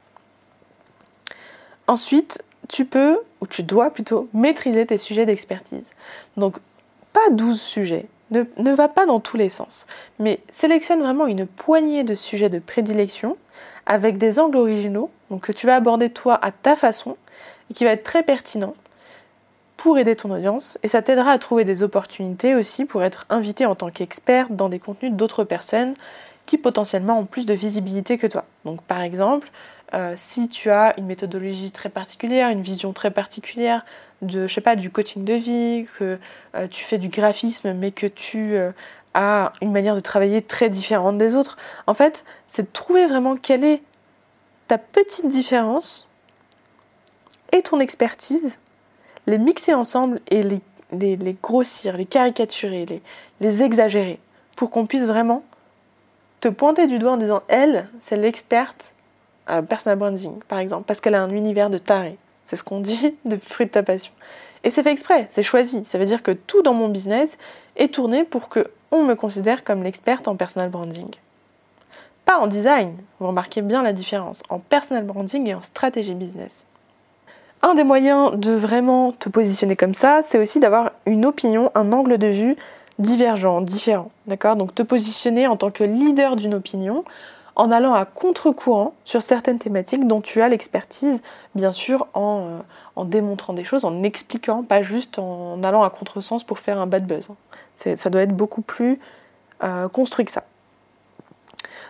Ensuite, 1.89 2.45
tu 2.69 2.85
peux, 2.85 3.19
ou 3.41 3.47
tu 3.47 3.63
dois 3.63 3.91
plutôt, 3.91 4.29
maîtriser 4.33 4.87
tes 4.87 4.97
sujets 4.99 5.27
d'expertise. 5.27 5.93
Donc, 6.37 6.59
pas 7.13 7.31
12 7.31 7.61
sujets, 7.61 8.07
ne, 8.31 8.75
va 8.75 8.89
pas 8.89 9.07
dans 9.07 9.21
tous 9.21 9.37
les 9.37 9.51
sens, 9.51 9.87
mais 10.19 10.41
sélectionne 10.51 11.01
vraiment 11.01 11.27
une 11.27 11.47
poignée 11.47 12.05
de 12.05 12.15
sujets 12.15 12.49
de 12.49 12.59
prédilection 12.59 13.37
avec 13.87 14.19
des 14.19 14.39
angles 14.39 14.57
originaux, 14.57 15.11
donc 15.31 15.43
que 15.43 15.53
tu 15.53 15.67
vas 15.67 15.77
aborder 15.77 16.11
toi 16.11 16.39
à 16.43 16.51
ta 16.51 16.77
façon, 16.77 17.17
et 17.71 17.75
qui 17.75 17.85
va 17.85 17.93
être 17.93 18.05
très 18.05 18.23
pertinent 18.23 18.75
pour 19.77 19.99
aider 19.99 20.17
ton 20.17 20.31
audience, 20.31 20.79
et 20.83 20.89
ça 20.89 21.03
t'aidera 21.03 21.33
à 21.33 21.39
trouver 21.39 21.65
des 21.65 21.83
opportunités 21.83 22.55
aussi 22.55 22.85
pour 22.85 23.03
être 23.03 23.27
invité 23.31 23.67
en 23.67 23.75
tant 23.75 23.91
qu'expert 23.91 24.49
dans 24.51 24.69
des 24.69 24.79
contenus 24.79 25.13
d'autres 25.13 25.45
personnes 25.45 25.95
qui 26.47 26.59
potentiellement 26.59 27.19
ont 27.19 27.27
plus 27.27 27.45
de 27.45 27.55
visibilité 27.55 28.19
que 28.19 28.27
toi. 28.27 28.45
Donc 28.65 28.83
par 28.83 29.03
exemple, 29.03 29.49
euh, 29.95 30.15
si 30.17 30.49
tu 30.49 30.71
as 30.71 30.99
une 30.99 31.07
méthodologie 31.07 31.71
très 31.71 31.89
particulière, 31.89 32.49
une 32.51 32.63
vision 32.63 32.93
très 32.93 33.11
particulière 33.11 33.85
de, 34.21 34.49
je 34.49 34.55
sais 34.55 34.61
pas, 34.61 34.75
du 34.75 34.91
coaching 34.91 35.25
de 35.25 35.35
vie, 35.35 35.87
que 35.99 36.19
euh, 36.57 36.67
tu 36.69 36.85
fais 36.85 36.99
du 36.99 37.09
graphisme, 37.09 37.73
mais 37.73 37.93
que 37.93 38.07
tu 38.07 38.57
euh, 38.57 38.73
as 39.15 39.53
une 39.61 39.71
manière 39.71 39.95
de 39.95 40.01
travailler 40.01 40.43
très 40.43 40.69
différente 40.71 41.19
des 41.19 41.37
autres, 41.37 41.57
en 41.87 41.95
fait, 41.95 42.25
c'est 42.49 42.63
de 42.63 42.73
trouver 42.73 43.07
vraiment 43.07 43.37
quelle 43.37 43.63
est 43.63 43.83
ta 44.67 44.79
petite 44.79 45.29
différence 45.29 46.09
et 47.53 47.63
ton 47.63 47.79
expertise, 47.79 48.59
les 49.27 49.39
mixer 49.39 49.75
ensemble 49.75 50.21
et 50.31 50.43
les, 50.43 51.37
grossir, 51.41 51.97
les 51.97 52.07
caricaturer, 52.07 52.87
les, 52.87 53.03
les 53.41 53.63
exagérer. 53.63 54.19
pour 54.57 54.71
qu'on 54.71 54.87
puisse 54.87 55.05
vraiment 55.05 55.45
te 56.41 56.49
pointer 56.49 56.89
du 56.89 56.99
doigt 56.99 57.13
en 57.13 57.17
disant 57.17 57.43
elle, 57.47 57.89
c'est 58.01 58.17
l'experte 58.17 58.96
personal 59.69 59.99
branding, 59.99 60.39
par 60.49 60.59
exemple, 60.59 60.85
parce 60.87 61.01
qu'elle 61.01 61.15
a 61.15 61.23
un 61.23 61.31
univers 61.31 61.71
de 61.71 61.79
taré. 61.79 62.17
C'est 62.47 62.57
ce 62.57 62.65
qu'on 62.65 62.81
dit 62.81 63.17
de 63.25 63.37
fruit 63.37 63.67
de 63.67 63.71
ta 63.71 63.83
passion. 63.83 64.13
Et 64.65 64.71
c'est 64.71 64.83
fait 64.83 64.91
exprès, 64.91 65.27
c'est 65.31 65.43
choisi. 65.43 65.85
Ça 65.85 65.99
veut 65.99 66.07
dire 66.07 66.23
que 66.23 66.33
tout 66.33 66.63
dans 66.63 66.75
mon 66.75 66.89
business 66.89 67.39
est 67.77 67.95
tourné 67.95 68.25
pour 68.25 68.49
que 68.49 68.69
on 68.91 69.05
me 69.05 69.15
considère 69.15 69.65
comme 69.65 69.83
l'experte 69.83 70.29
en 70.29 70.37
personal 70.37 70.71
branding. 70.71 71.09
Pas 72.25 72.39
en 72.39 72.47
design, 72.47 72.97
vous 73.21 73.29
remarquez 73.29 73.63
bien 73.63 73.83
la 73.83 73.93
différence, 73.93 74.43
en 74.49 74.59
personal 74.59 75.05
branding 75.05 75.47
et 75.49 75.55
en 75.55 75.63
stratégie 75.63 76.15
business. 76.15 76.67
Un 77.63 77.75
des 77.75 77.85
moyens 77.85 78.33
de 78.35 78.53
vraiment 78.53 79.13
te 79.13 79.29
positionner 79.29 79.77
comme 79.77 79.95
ça, 79.95 80.21
c'est 80.25 80.39
aussi 80.39 80.61
d'avoir 80.61 80.93
une 81.07 81.25
opinion, 81.25 81.71
un 81.75 81.93
angle 81.93 82.19
de 82.19 82.27
vue 82.27 82.57
divergent, 82.99 83.61
différent. 83.61 84.11
D'accord? 84.27 84.57
Donc 84.57 84.75
te 84.75 84.83
positionner 84.83 85.47
en 85.47 85.57
tant 85.57 85.71
que 85.71 85.85
leader 85.85 86.37
d'une 86.37 86.55
opinion 86.55 87.05
en 87.57 87.71
allant 87.71 87.95
à 87.95 88.05
contre-courant 88.05 88.95
sur 89.05 89.23
certaines 89.23 89.59
thématiques 89.59 90.07
dont 90.07 90.21
tu 90.21 90.43
as 90.43 90.49
l'expertise, 90.49 91.21
bien 91.55 91.73
sûr 91.73 92.07
en, 92.13 92.41
euh, 92.41 92.59
en, 92.97 93.05
démontrant 93.05 93.55
des 93.55 93.65
choses, 93.65 93.85
en 93.85 94.03
expliquant, 94.03 94.63
pas 94.63 94.83
juste 94.83 95.19
en 95.19 95.63
allant 95.63 95.83
à 95.83 95.91
contre-sens 95.91 96.45
pour 96.45 96.59
faire 96.59 96.79
un 96.79 96.87
bad 96.87 97.07
buzz. 97.07 97.29
Ça 97.75 98.11
doit 98.11 98.23
être 98.23 98.37
beaucoup 98.37 98.63
plus 98.63 99.01
euh, 99.65 99.89
construit 99.89 100.27
que 100.27 100.33
ça. 100.33 100.45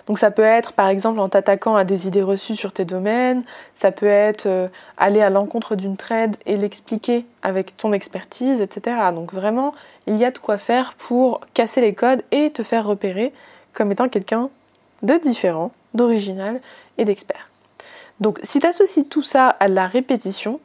Donc 0.06 0.20
ça 0.20 0.30
peut 0.30 0.42
être 0.42 0.73
par 0.73 0.87
exemple 0.87 1.18
en 1.18 1.28
t'attaquant 1.28 1.75
à 1.75 1.82
des 1.82 2.06
idées 2.06 2.23
reçues 2.23 2.54
sur 2.54 2.73
tes 2.73 2.85
domaines, 2.85 3.42
ça 3.75 3.90
peut 3.90 4.06
être 4.06 4.46
euh, 4.46 4.68
aller 4.96 5.20
à 5.20 5.30
l'encontre 5.30 5.75
d'une 5.75 5.96
trade 5.96 6.37
et 6.46 6.56
l'expliquer 6.56 7.26
avec 7.42 7.76
ton 7.76 7.92
expertise, 7.92 8.61
etc. 8.61 8.96
Donc 9.12 9.32
vraiment, 9.32 9.75
il 10.06 10.16
y 10.16 10.25
a 10.25 10.30
de 10.30 10.38
quoi 10.38 10.58
faire 10.58 10.94
pour 10.94 11.40
casser 11.54 11.80
les 11.80 11.94
codes 11.94 12.23
et 12.30 12.50
te 12.50 12.62
faire 12.62 12.87
repérer 12.87 13.32
comme 13.73 13.90
étant 13.90 14.08
quelqu'un 14.08 14.49
de 15.03 15.15
différent, 15.19 15.73
d'original 15.95 16.61
et 16.99 17.05
d'expert. 17.05 17.49
Donc 18.21 18.41
si 18.43 18.61
tu 18.61 18.67
associes 18.67 19.09
tout 19.09 19.23
ça 19.23 19.49
à 19.49 19.69
la 19.69 19.87
répétition, 19.87 20.61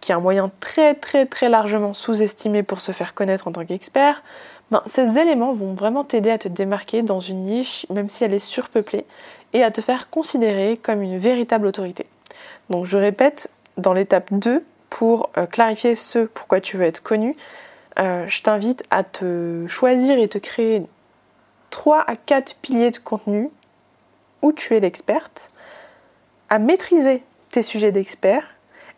qui 0.00 0.12
est 0.12 0.14
un 0.14 0.20
moyen 0.20 0.50
très 0.60 0.94
très 0.94 1.26
très 1.26 1.48
largement 1.48 1.92
sous-estimé 1.92 2.62
pour 2.62 2.80
se 2.80 2.92
faire 2.92 3.14
connaître 3.14 3.48
en 3.48 3.52
tant 3.52 3.64
qu'expert, 3.64 4.22
ben, 4.70 4.82
ces 4.86 5.18
éléments 5.18 5.52
vont 5.52 5.74
vraiment 5.74 6.04
t'aider 6.04 6.30
à 6.30 6.38
te 6.38 6.48
démarquer 6.48 7.02
dans 7.02 7.20
une 7.20 7.42
niche, 7.42 7.86
même 7.90 8.08
si 8.08 8.24
elle 8.24 8.34
est 8.34 8.38
surpeuplée, 8.38 9.04
et 9.52 9.64
à 9.64 9.70
te 9.70 9.80
faire 9.80 10.10
considérer 10.10 10.76
comme 10.76 11.02
une 11.02 11.18
véritable 11.18 11.66
autorité. 11.66 12.06
Donc 12.70 12.86
je 12.86 12.96
répète, 12.96 13.50
dans 13.76 13.92
l'étape 13.92 14.32
2, 14.32 14.64
pour 14.88 15.30
euh, 15.36 15.46
clarifier 15.46 15.96
ce 15.96 16.20
pourquoi 16.20 16.60
tu 16.60 16.76
veux 16.76 16.84
être 16.84 17.02
connu, 17.02 17.36
euh, 17.98 18.24
je 18.28 18.42
t'invite 18.42 18.84
à 18.90 19.02
te 19.02 19.66
choisir 19.68 20.18
et 20.18 20.28
te 20.28 20.38
créer 20.38 20.82
3 21.70 22.04
à 22.06 22.14
4 22.14 22.56
piliers 22.56 22.90
de 22.92 22.98
contenu 22.98 23.50
où 24.42 24.52
tu 24.52 24.74
es 24.74 24.80
l'experte, 24.80 25.52
à 26.48 26.58
maîtriser 26.58 27.22
tes 27.50 27.62
sujets 27.62 27.92
d'expert 27.92 28.44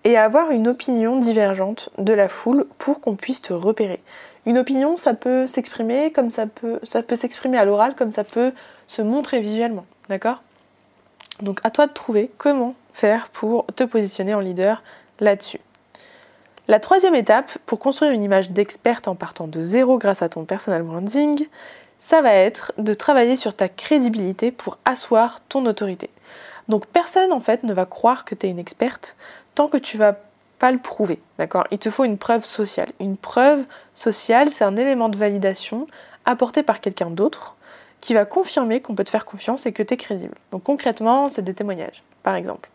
et 0.05 0.17
à 0.17 0.25
avoir 0.25 0.51
une 0.51 0.69
opinion 0.69 1.19
divergente 1.19 1.91
de 1.99 2.13
la 2.13 2.29
foule 2.29 2.67
pour 2.79 3.01
qu'on 3.01 3.17
puisse 3.17 3.43
te 3.43 3.53
repérer. 3.53 4.01
Une 4.47 4.59
opinion, 4.59 4.97
ça 4.97 5.15
peut 5.15 5.47
s'exprimer 5.47 6.11
comme 6.11 6.31
ça 6.31 6.47
peut, 6.47 6.81
s'exprimer 6.83 7.59
à 7.59 7.65
l'oral, 7.65 7.95
comme 7.95 8.11
ça 8.11 8.25
peut 8.25 8.53
se 8.89 9.03
montrer 9.03 9.41
visuellement, 9.41 9.87
d'accord? 10.09 10.43
Donc 11.41 11.61
à 11.63 11.71
toi 11.71 11.87
de 11.87 11.93
trouver 11.93 12.31
comment 12.39 12.75
faire 12.93 13.29
pour 13.29 13.67
te 13.77 13.85
positionner 13.85 14.35
en 14.35 14.41
leader 14.41 14.83
là-dessus. 15.21 15.61
La 16.69 16.81
troisième 16.81 17.15
étape 17.15 17.59
pour 17.67 17.79
construire 17.79 18.13
une 18.13 18.23
image 18.23 18.51
d'experte 18.51 19.09
en 19.09 19.15
partant 19.15 19.47
de 19.47 19.63
zéro 19.63 19.99
grâce 19.99 20.23
à 20.23 20.29
ton 20.29 20.45
personal 20.45 20.83
branding, 20.83 21.47
ça 22.03 22.21
va 22.21 22.33
être 22.35 22.73
de 22.79 22.95
travailler 22.95 23.37
sur 23.37 23.55
ta 23.55 23.69
crédibilité 23.69 24.51
pour 24.51 24.77
asseoir 24.85 25.39
ton 25.49 25.65
autorité. 25.67 26.11
Donc 26.69 26.87
personne 26.87 27.33
en 27.33 27.39
fait 27.39 27.63
ne 27.63 27.73
va 27.73 27.87
croire 27.87 28.25
que 28.25 28.35
tu 28.35 28.47
es 28.47 28.51
une 28.51 28.59
experte 28.59 29.17
tant 29.55 29.69
que 29.69 29.77
tu 29.77 29.99
vas 29.99 30.17
le 30.71 30.79
prouver, 30.79 31.21
d'accord? 31.39 31.65
Il 31.71 31.79
te 31.79 31.91
faut 31.91 32.05
une 32.05 32.19
preuve 32.19 32.45
sociale. 32.45 32.91
Une 33.01 33.17
preuve 33.17 33.65
sociale, 33.95 34.53
c'est 34.53 34.65
un 34.65 34.77
élément 34.77 35.09
de 35.09 35.17
validation 35.17 35.87
apporté 36.25 36.63
par 36.63 36.81
quelqu'un 36.81 37.11
d'autre 37.11 37.57
qui 38.01 38.15
va 38.15 38.25
confirmer 38.25 38.81
qu'on 38.81 38.95
peut 38.95 39.05
te 39.05 39.11
faire 39.11 39.25
confiance 39.25 39.65
et 39.67 39.73
que 39.73 39.83
tu 39.83 39.95
es 39.95 39.97
crédible. 39.97 40.37
Donc 40.51 40.65
concrètement, 40.65 41.29
c'est 41.29 41.43
des 41.43 41.55
témoignages, 41.55 42.03
par 42.23 42.35
exemple. 42.35 42.69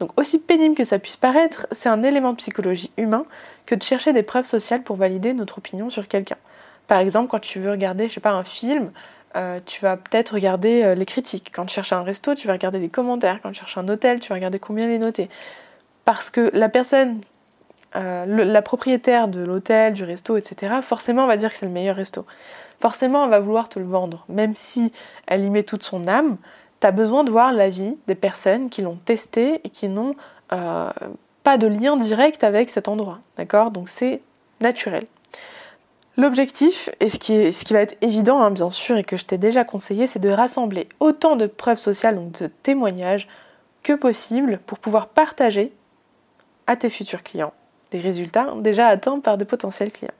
Donc 0.00 0.18
aussi 0.18 0.38
pénible 0.38 0.74
que 0.74 0.84
ça 0.84 0.98
puisse 0.98 1.16
paraître, 1.16 1.66
c'est 1.72 1.88
un 1.88 2.02
élément 2.02 2.32
de 2.32 2.36
psychologie 2.36 2.90
humain 2.96 3.24
que 3.66 3.74
de 3.74 3.82
chercher 3.82 4.12
des 4.12 4.22
preuves 4.22 4.46
sociales 4.46 4.82
pour 4.82 4.96
valider 4.96 5.34
notre 5.34 5.58
opinion 5.58 5.90
sur 5.90 6.08
quelqu'un. 6.08 6.38
Par 6.88 6.98
exemple, 6.98 7.30
quand 7.30 7.40
tu 7.40 7.60
veux 7.60 7.70
regarder, 7.70 8.08
je 8.08 8.14
sais 8.14 8.20
pas, 8.20 8.32
un 8.32 8.44
film, 8.44 8.90
euh, 9.36 9.60
tu 9.64 9.80
vas 9.80 9.96
peut-être 9.96 10.34
regarder 10.34 10.82
euh, 10.82 10.94
les 10.94 11.06
critiques. 11.06 11.50
Quand 11.54 11.64
tu 11.64 11.74
cherches 11.74 11.92
un 11.92 12.02
resto, 12.02 12.34
tu 12.34 12.46
vas 12.46 12.52
regarder 12.52 12.78
les 12.78 12.90
commentaires. 12.90 13.40
Quand 13.42 13.50
tu 13.50 13.60
cherches 13.60 13.78
un 13.78 13.88
hôtel, 13.88 14.20
tu 14.20 14.28
vas 14.28 14.34
regarder 14.34 14.58
combien 14.58 14.86
il 14.86 14.92
est 14.92 14.98
noté 14.98 15.28
parce 16.04 16.30
que 16.30 16.50
la 16.52 16.68
personne, 16.68 17.20
euh, 17.94 18.26
la 18.26 18.62
propriétaire 18.62 19.28
de 19.28 19.40
l'hôtel, 19.40 19.92
du 19.92 20.02
resto, 20.02 20.36
etc., 20.36 20.80
forcément 20.82 21.28
va 21.28 21.36
dire 21.36 21.52
que 21.52 21.56
c'est 21.56 21.66
le 21.66 21.72
meilleur 21.72 21.94
resto. 21.94 22.26
Forcément, 22.80 23.24
elle 23.24 23.30
va 23.30 23.38
vouloir 23.38 23.68
te 23.68 23.78
le 23.78 23.84
vendre, 23.84 24.24
même 24.28 24.56
si 24.56 24.92
elle 25.28 25.44
y 25.44 25.50
met 25.50 25.62
toute 25.62 25.84
son 25.84 26.08
âme. 26.08 26.38
Tu 26.80 26.88
as 26.88 26.90
besoin 26.90 27.22
de 27.22 27.30
voir 27.30 27.52
l'avis 27.52 27.96
des 28.08 28.16
personnes 28.16 28.68
qui 28.68 28.82
l'ont 28.82 28.98
testé 29.04 29.60
et 29.62 29.70
qui 29.70 29.88
n'ont 29.88 30.16
pas 30.48 31.58
de 31.58 31.66
lien 31.68 31.96
direct 31.96 32.42
avec 32.42 32.68
cet 32.68 32.88
endroit. 32.88 33.20
D'accord? 33.36 33.70
Donc 33.70 33.88
c'est 33.88 34.22
naturel. 34.60 35.04
L'objectif, 36.18 36.90
et 37.00 37.08
ce 37.08 37.18
qui, 37.18 37.72
va 37.72 37.80
être 37.80 37.96
évident 38.02 38.42
hein, 38.42 38.50
bien 38.50 38.68
sûr 38.68 38.98
et 38.98 39.04
que 39.04 39.16
je 39.16 39.24
t'ai 39.24 39.38
déjà 39.38 39.64
conseillé, 39.64 40.06
c'est 40.06 40.18
de 40.18 40.28
rassembler 40.28 40.88
autant 41.00 41.36
de 41.36 41.46
preuves 41.46 41.78
sociales, 41.78 42.16
donc 42.16 42.32
de 42.42 42.48
témoignages, 42.48 43.28
que 43.82 43.94
possible 43.94 44.60
pour 44.66 44.78
pouvoir 44.78 45.08
partager 45.08 45.72
à 46.66 46.76
tes 46.76 46.90
futurs 46.90 47.22
clients 47.22 47.54
des 47.92 48.00
résultats 48.00 48.52
déjà 48.58 48.88
atteints 48.88 49.20
par 49.20 49.38
de 49.38 49.44
potentiels 49.44 49.92
clients. 49.92 50.10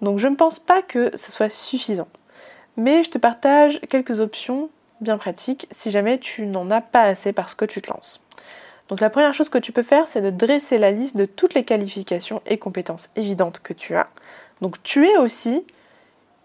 Donc 0.00 0.18
je 0.18 0.28
ne 0.28 0.36
pense 0.36 0.58
pas 0.58 0.82
que 0.82 1.10
ce 1.16 1.30
soit 1.30 1.50
suffisant. 1.50 2.08
Mais 2.76 3.02
je 3.02 3.10
te 3.10 3.18
partage 3.18 3.80
quelques 3.88 4.20
options 4.20 4.70
bien 5.00 5.18
pratiques 5.18 5.66
si 5.70 5.90
jamais 5.90 6.18
tu 6.18 6.46
n'en 6.46 6.70
as 6.70 6.80
pas 6.80 7.02
assez 7.02 7.32
parce 7.32 7.54
que 7.54 7.64
tu 7.64 7.82
te 7.82 7.90
lances. 7.90 8.20
Donc 8.88 9.00
la 9.00 9.10
première 9.10 9.34
chose 9.34 9.48
que 9.48 9.58
tu 9.58 9.72
peux 9.72 9.82
faire, 9.82 10.08
c'est 10.08 10.20
de 10.20 10.30
dresser 10.30 10.78
la 10.78 10.90
liste 10.90 11.16
de 11.16 11.24
toutes 11.24 11.54
les 11.54 11.64
qualifications 11.64 12.42
et 12.46 12.58
compétences 12.58 13.08
évidentes 13.16 13.60
que 13.60 13.72
tu 13.72 13.94
as. 13.94 14.08
Donc 14.60 14.82
tu 14.82 15.06
es 15.06 15.16
aussi 15.16 15.64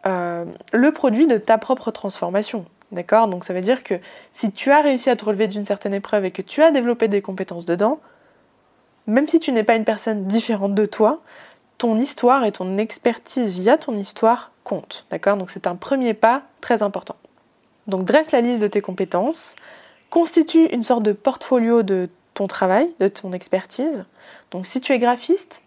euh, 0.05 0.45
le 0.73 0.91
produit 0.91 1.27
de 1.27 1.37
ta 1.37 1.57
propre 1.57 1.91
transformation. 1.91 2.65
D'accord? 2.91 3.27
Donc 3.27 3.45
ça 3.45 3.53
veut 3.53 3.61
dire 3.61 3.83
que 3.83 3.95
si 4.33 4.51
tu 4.51 4.71
as 4.71 4.81
réussi 4.81 5.09
à 5.09 5.15
te 5.15 5.25
relever 5.25 5.47
d'une 5.47 5.65
certaine 5.65 5.93
épreuve 5.93 6.25
et 6.25 6.31
que 6.31 6.41
tu 6.41 6.61
as 6.61 6.71
développé 6.71 7.07
des 7.07 7.21
compétences 7.21 7.65
dedans, 7.65 7.99
même 9.07 9.27
si 9.27 9.39
tu 9.39 9.51
n'es 9.51 9.63
pas 9.63 9.75
une 9.75 9.85
personne 9.85 10.25
différente 10.25 10.75
de 10.75 10.85
toi, 10.85 11.21
ton 11.77 11.97
histoire 11.97 12.45
et 12.45 12.51
ton 12.51 12.77
expertise 12.77 13.53
via 13.53 13.77
ton 13.77 13.95
histoire 13.97 14.51
comptent. 14.63 15.05
D'accord? 15.09 15.37
Donc 15.37 15.51
c'est 15.51 15.67
un 15.67 15.75
premier 15.75 16.13
pas 16.13 16.43
très 16.61 16.83
important. 16.83 17.15
Donc 17.87 18.05
dresse 18.05 18.31
la 18.31 18.41
liste 18.41 18.61
de 18.61 18.67
tes 18.67 18.81
compétences, 18.81 19.55
constitue 20.09 20.67
une 20.67 20.83
sorte 20.83 21.03
de 21.03 21.11
portfolio 21.11 21.83
de 21.83 22.09
ton 22.33 22.47
travail, 22.47 22.89
de 22.99 23.07
ton 23.07 23.31
expertise. 23.31 24.05
Donc 24.51 24.65
si 24.65 24.81
tu 24.81 24.93
es 24.93 24.99
graphiste, 24.99 25.63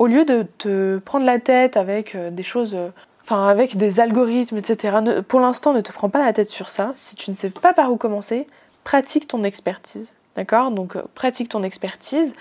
au 0.00 0.06
lieu 0.06 0.24
de 0.24 0.46
te 0.56 0.96
prendre 0.98 1.26
la 1.26 1.38
tête 1.38 1.76
avec 1.76 2.14
euh, 2.14 2.30
des 2.30 2.42
choses, 2.42 2.74
euh, 2.74 2.88
enfin 3.22 3.46
avec 3.46 3.76
des 3.76 4.00
algorithmes, 4.00 4.56
etc., 4.56 4.96
pour 5.28 5.40
l'instant 5.40 5.74
ne 5.74 5.82
te 5.82 5.92
prends 5.92 6.08
pas 6.08 6.20
la 6.20 6.32
tête 6.32 6.48
sur 6.48 6.70
ça. 6.70 6.92
Si 6.94 7.16
tu 7.16 7.30
ne 7.30 7.36
sais 7.36 7.50
pas 7.50 7.74
par 7.74 7.92
où 7.92 7.96
commencer, 7.98 8.46
pratique 8.82 9.28
ton 9.28 9.44
expertise. 9.44 10.16
D'accord? 10.36 10.70
Donc 10.70 10.96
euh, 10.96 11.02
pratique 11.14 11.50
ton 11.50 11.62
expertise. 11.62 12.34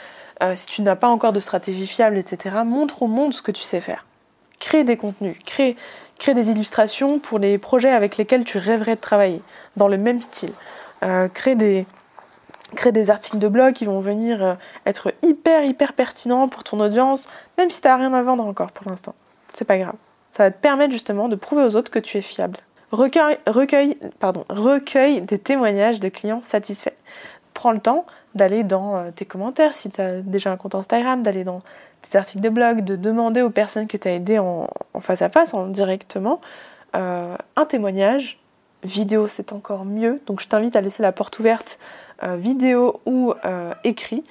Si 0.55 0.67
tu 0.67 0.83
n'as 0.83 0.95
pas 0.95 1.09
encore 1.09 1.33
de 1.33 1.41
stratégie 1.41 1.85
fiable, 1.85 2.17
etc., 2.17 2.55
montre 2.63 3.01
au 3.03 3.07
monde 3.07 3.33
ce 3.33 3.41
que 3.41 3.51
tu 3.51 3.61
sais 3.61 3.81
faire. 3.81 4.05
Crée 4.61 4.85
des 4.85 4.95
contenus, 4.95 5.35
crée, 5.45 5.75
des 6.33 6.49
illustrations 6.49 7.19
pour 7.19 7.39
les 7.39 7.57
projets 7.57 7.89
avec 7.89 8.15
lesquels 8.15 8.45
tu 8.45 8.57
rêverais 8.57 8.95
de 8.95 9.01
travailler, 9.01 9.41
dans 9.75 9.89
le 9.89 9.97
même 9.97 10.21
style. 10.21 10.53
Crée, 11.33 11.55
des, 11.55 11.85
des 12.91 13.09
articles 13.09 13.39
de 13.39 13.47
blog 13.47 13.73
qui 13.73 13.85
vont 13.85 13.99
venir 13.99 14.43
euh, 14.43 14.55
être 14.85 15.13
hyper, 15.23 15.63
hyper 15.63 15.93
pertinents 15.93 16.47
pour 16.47 16.63
ton 16.63 16.79
audience, 16.79 17.27
même 17.57 17.69
si 17.69 17.81
tu 17.81 17.87
n'as 17.87 17.97
rien 17.97 18.13
à 18.13 18.21
vendre 18.21 18.45
encore 18.45 18.71
pour 18.71 18.89
l'instant. 18.89 19.15
C'est 19.53 19.65
pas 19.65 19.77
grave. 19.77 19.95
Ça 20.31 20.43
va 20.43 20.51
te 20.51 20.59
permettre 20.59 20.91
justement 20.91 21.27
de 21.27 21.35
prouver 21.35 21.63
aux 21.63 21.75
autres 21.75 21.91
que 21.91 21.99
tu 21.99 22.17
es 22.17 22.21
fiable. 22.21 22.57
Recueille, 22.91 23.97
pardon, 24.19 24.45
recueille 24.49 25.21
des 25.21 25.37
témoignages 25.37 25.99
de 25.99 26.09
clients 26.09 26.41
satisfaits. 26.41 26.95
Prends 27.53 27.71
le 27.71 27.79
temps 27.79 28.05
d'aller 28.35 28.63
dans 28.63 28.95
euh, 28.95 29.11
tes 29.11 29.25
commentaires, 29.25 29.73
si 29.73 29.91
tu 29.91 30.01
as 30.01 30.21
déjà 30.21 30.51
un 30.51 30.57
compte 30.57 30.75
Instagram, 30.75 31.21
d'aller 31.21 31.43
dans 31.43 31.61
tes 32.01 32.17
articles 32.17 32.41
de 32.41 32.49
blog, 32.49 32.83
de 32.83 32.95
demander 32.95 33.41
aux 33.41 33.49
personnes 33.49 33.87
que 33.87 33.97
tu 33.97 34.07
as 34.07 34.11
aidées 34.11 34.39
en, 34.39 34.67
face 35.01 35.21
à 35.21 35.29
face, 35.29 35.53
en 35.53 35.67
directement, 35.67 36.41
euh, 36.95 37.35
un 37.55 37.65
témoignage. 37.65 38.39
Vidéo, 38.83 39.27
c'est 39.27 39.51
encore 39.51 39.83
mieux. 39.83 40.21
Donc 40.25 40.39
je 40.39 40.47
t'invite 40.47 40.75
à 40.75 40.81
laisser 40.81 41.03
la 41.03 41.11
porte 41.11 41.37
ouverte, 41.39 41.79
vidéo 42.21 42.99
ou 43.05 43.33
écrit, 43.83 44.23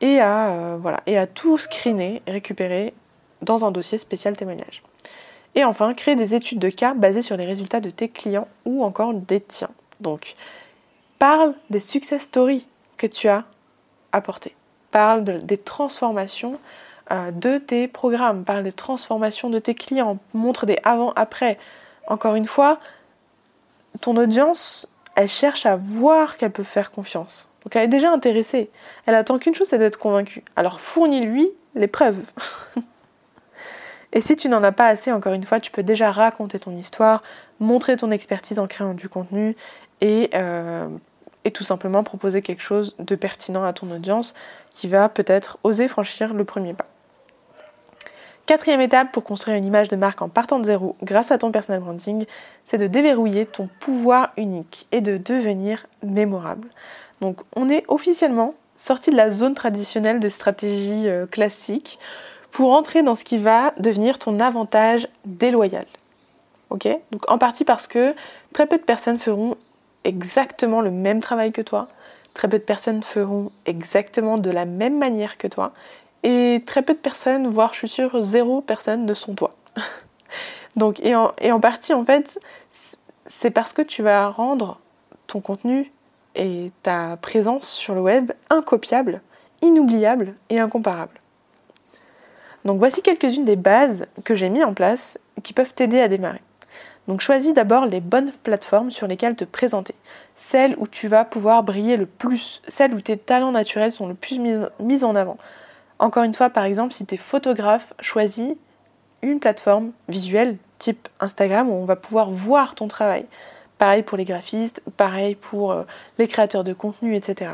et 0.00 0.20
à, 0.20 0.76
voilà, 0.80 1.00
et 1.06 1.18
à 1.18 1.26
tout 1.26 1.58
screener 1.58 2.22
et 2.26 2.30
récupérer 2.30 2.94
dans 3.42 3.64
un 3.64 3.70
dossier 3.70 3.98
spécial 3.98 4.36
témoignage. 4.36 4.82
Et 5.54 5.64
enfin, 5.64 5.94
créer 5.94 6.16
des 6.16 6.34
études 6.34 6.58
de 6.58 6.70
cas 6.70 6.94
basées 6.94 7.22
sur 7.22 7.36
les 7.36 7.46
résultats 7.46 7.80
de 7.80 7.90
tes 7.90 8.08
clients 8.08 8.48
ou 8.64 8.84
encore 8.84 9.14
des 9.14 9.40
tiens. 9.40 9.70
Donc, 10.00 10.34
parle 11.18 11.54
des 11.70 11.80
success 11.80 12.22
stories 12.22 12.66
que 12.96 13.06
tu 13.06 13.28
as 13.28 13.44
apportées. 14.12 14.54
Parle 14.90 15.24
des 15.24 15.58
transformations 15.58 16.58
euh, 17.10 17.30
de 17.30 17.58
tes 17.58 17.88
programmes, 17.88 18.44
parle 18.44 18.62
des 18.62 18.72
transformations 18.72 19.50
de 19.50 19.58
tes 19.58 19.74
clients, 19.74 20.18
montre 20.34 20.66
des 20.66 20.78
avant-après. 20.84 21.58
Encore 22.06 22.34
une 22.34 22.46
fois, 22.46 22.78
ton 24.00 24.16
audience, 24.16 24.88
elle 25.18 25.28
cherche 25.28 25.66
à 25.66 25.74
voir 25.74 26.36
qu'elle 26.36 26.52
peut 26.52 26.62
faire 26.62 26.92
confiance. 26.92 27.48
Donc 27.64 27.74
elle 27.74 27.82
est 27.82 27.88
déjà 27.88 28.12
intéressée. 28.12 28.70
Elle 29.04 29.16
attend 29.16 29.40
qu'une 29.40 29.52
chose, 29.52 29.66
c'est 29.66 29.78
d'être 29.78 29.98
convaincue. 29.98 30.44
Alors 30.54 30.80
fournis-lui 30.80 31.50
les 31.74 31.88
preuves. 31.88 32.20
Et 34.12 34.20
si 34.20 34.36
tu 34.36 34.48
n'en 34.48 34.62
as 34.62 34.70
pas 34.70 34.86
assez, 34.86 35.10
encore 35.10 35.32
une 35.32 35.42
fois, 35.42 35.58
tu 35.58 35.72
peux 35.72 35.82
déjà 35.82 36.12
raconter 36.12 36.60
ton 36.60 36.70
histoire, 36.76 37.24
montrer 37.58 37.96
ton 37.96 38.12
expertise 38.12 38.60
en 38.60 38.68
créant 38.68 38.94
du 38.94 39.08
contenu 39.08 39.56
et, 40.00 40.30
euh, 40.34 40.86
et 41.44 41.50
tout 41.50 41.64
simplement 41.64 42.04
proposer 42.04 42.40
quelque 42.40 42.62
chose 42.62 42.94
de 43.00 43.16
pertinent 43.16 43.64
à 43.64 43.72
ton 43.72 43.90
audience 43.90 44.34
qui 44.70 44.86
va 44.86 45.08
peut-être 45.08 45.58
oser 45.64 45.88
franchir 45.88 46.32
le 46.32 46.44
premier 46.44 46.74
pas. 46.74 46.86
Quatrième 48.48 48.80
étape 48.80 49.12
pour 49.12 49.24
construire 49.24 49.58
une 49.58 49.66
image 49.66 49.88
de 49.88 49.96
marque 49.96 50.22
en 50.22 50.30
partant 50.30 50.58
de 50.58 50.64
zéro 50.64 50.96
grâce 51.02 51.30
à 51.30 51.36
ton 51.36 51.52
personal 51.52 51.82
branding, 51.82 52.24
c'est 52.64 52.78
de 52.78 52.86
déverrouiller 52.86 53.44
ton 53.44 53.68
pouvoir 53.78 54.32
unique 54.38 54.86
et 54.90 55.02
de 55.02 55.18
devenir 55.18 55.84
mémorable. 56.02 56.66
Donc 57.20 57.40
on 57.54 57.68
est 57.68 57.84
officiellement 57.88 58.54
sorti 58.78 59.10
de 59.10 59.16
la 59.16 59.30
zone 59.30 59.52
traditionnelle 59.52 60.18
des 60.18 60.30
stratégies 60.30 61.08
euh, 61.08 61.26
classiques 61.26 61.98
pour 62.50 62.72
entrer 62.72 63.02
dans 63.02 63.16
ce 63.16 63.24
qui 63.24 63.36
va 63.36 63.74
devenir 63.78 64.18
ton 64.18 64.40
avantage 64.40 65.08
déloyal. 65.26 65.84
Ok? 66.70 66.88
Donc 67.12 67.30
en 67.30 67.36
partie 67.36 67.66
parce 67.66 67.86
que 67.86 68.14
très 68.54 68.66
peu 68.66 68.78
de 68.78 68.82
personnes 68.82 69.18
feront 69.18 69.58
exactement 70.04 70.80
le 70.80 70.90
même 70.90 71.20
travail 71.20 71.52
que 71.52 71.60
toi, 71.60 71.88
très 72.32 72.48
peu 72.48 72.58
de 72.58 72.64
personnes 72.64 73.02
feront 73.02 73.50
exactement 73.66 74.38
de 74.38 74.50
la 74.50 74.64
même 74.64 74.96
manière 74.96 75.36
que 75.36 75.48
toi, 75.48 75.74
et 76.22 76.62
très 76.66 76.82
peu 76.82 76.94
de 76.94 76.98
personnes, 76.98 77.48
voire 77.48 77.72
je 77.72 77.78
suis 77.78 77.88
sûre 77.88 78.20
zéro 78.20 78.60
personne 78.60 79.06
ne 79.06 79.14
sont 79.14 79.34
toi. 79.34 79.54
Donc, 80.76 81.00
et 81.00 81.14
en, 81.14 81.32
et 81.38 81.52
en 81.52 81.60
partie, 81.60 81.92
en 81.92 82.04
fait, 82.04 82.38
c'est 83.26 83.50
parce 83.50 83.72
que 83.72 83.82
tu 83.82 84.02
vas 84.02 84.28
rendre 84.28 84.80
ton 85.26 85.40
contenu 85.40 85.92
et 86.34 86.70
ta 86.82 87.16
présence 87.16 87.68
sur 87.68 87.94
le 87.94 88.00
web 88.00 88.32
incopiable, 88.50 89.20
inoubliable 89.62 90.34
et 90.50 90.58
incomparable. 90.60 91.20
Donc 92.64 92.78
voici 92.78 93.02
quelques-unes 93.02 93.44
des 93.44 93.56
bases 93.56 94.06
que 94.24 94.34
j'ai 94.34 94.50
mis 94.50 94.64
en 94.64 94.74
place 94.74 95.18
qui 95.42 95.52
peuvent 95.52 95.74
t'aider 95.74 96.00
à 96.00 96.08
démarrer. 96.08 96.42
Donc 97.06 97.20
choisis 97.20 97.54
d'abord 97.54 97.86
les 97.86 98.00
bonnes 98.00 98.32
plateformes 98.42 98.90
sur 98.90 99.06
lesquelles 99.06 99.36
te 99.36 99.44
présenter, 99.44 99.94
celles 100.36 100.74
où 100.78 100.86
tu 100.86 101.08
vas 101.08 101.24
pouvoir 101.24 101.62
briller 101.62 101.96
le 101.96 102.04
plus, 102.04 102.62
celles 102.68 102.94
où 102.94 103.00
tes 103.00 103.16
talents 103.16 103.52
naturels 103.52 103.92
sont 103.92 104.06
le 104.06 104.14
plus 104.14 104.38
mis 104.38 105.04
en 105.04 105.16
avant, 105.16 105.38
encore 105.98 106.22
une 106.22 106.34
fois, 106.34 106.50
par 106.50 106.64
exemple, 106.64 106.92
si 106.92 107.06
tu 107.06 107.14
es 107.14 107.18
photographe, 107.18 107.92
choisis 108.00 108.54
une 109.22 109.40
plateforme 109.40 109.92
visuelle 110.08 110.56
type 110.78 111.08
Instagram 111.20 111.68
où 111.68 111.74
on 111.74 111.84
va 111.84 111.96
pouvoir 111.96 112.30
voir 112.30 112.74
ton 112.74 112.88
travail. 112.88 113.26
Pareil 113.78 114.02
pour 114.02 114.16
les 114.16 114.24
graphistes, 114.24 114.82
pareil 114.96 115.34
pour 115.34 115.72
euh, 115.72 115.84
les 116.18 116.28
créateurs 116.28 116.64
de 116.64 116.72
contenu, 116.72 117.16
etc. 117.16 117.52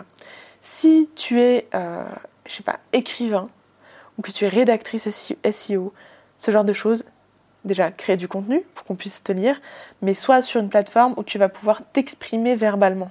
Si 0.60 1.08
tu 1.16 1.40
es, 1.40 1.68
euh, 1.74 2.04
je 2.46 2.52
sais 2.52 2.62
pas, 2.62 2.80
écrivain 2.92 3.48
ou 4.18 4.22
que 4.22 4.30
tu 4.30 4.44
es 4.44 4.48
rédactrice 4.48 5.08
SEO, 5.50 5.92
ce 6.38 6.50
genre 6.50 6.64
de 6.64 6.72
choses, 6.72 7.04
déjà 7.64 7.90
créer 7.90 8.16
du 8.16 8.28
contenu 8.28 8.62
pour 8.74 8.84
qu'on 8.84 8.94
puisse 8.94 9.22
te 9.22 9.32
lire, 9.32 9.60
mais 10.02 10.14
soit 10.14 10.42
sur 10.42 10.60
une 10.60 10.68
plateforme 10.68 11.14
où 11.16 11.22
tu 11.22 11.38
vas 11.38 11.48
pouvoir 11.48 11.82
t'exprimer 11.92 12.56
verbalement. 12.56 13.10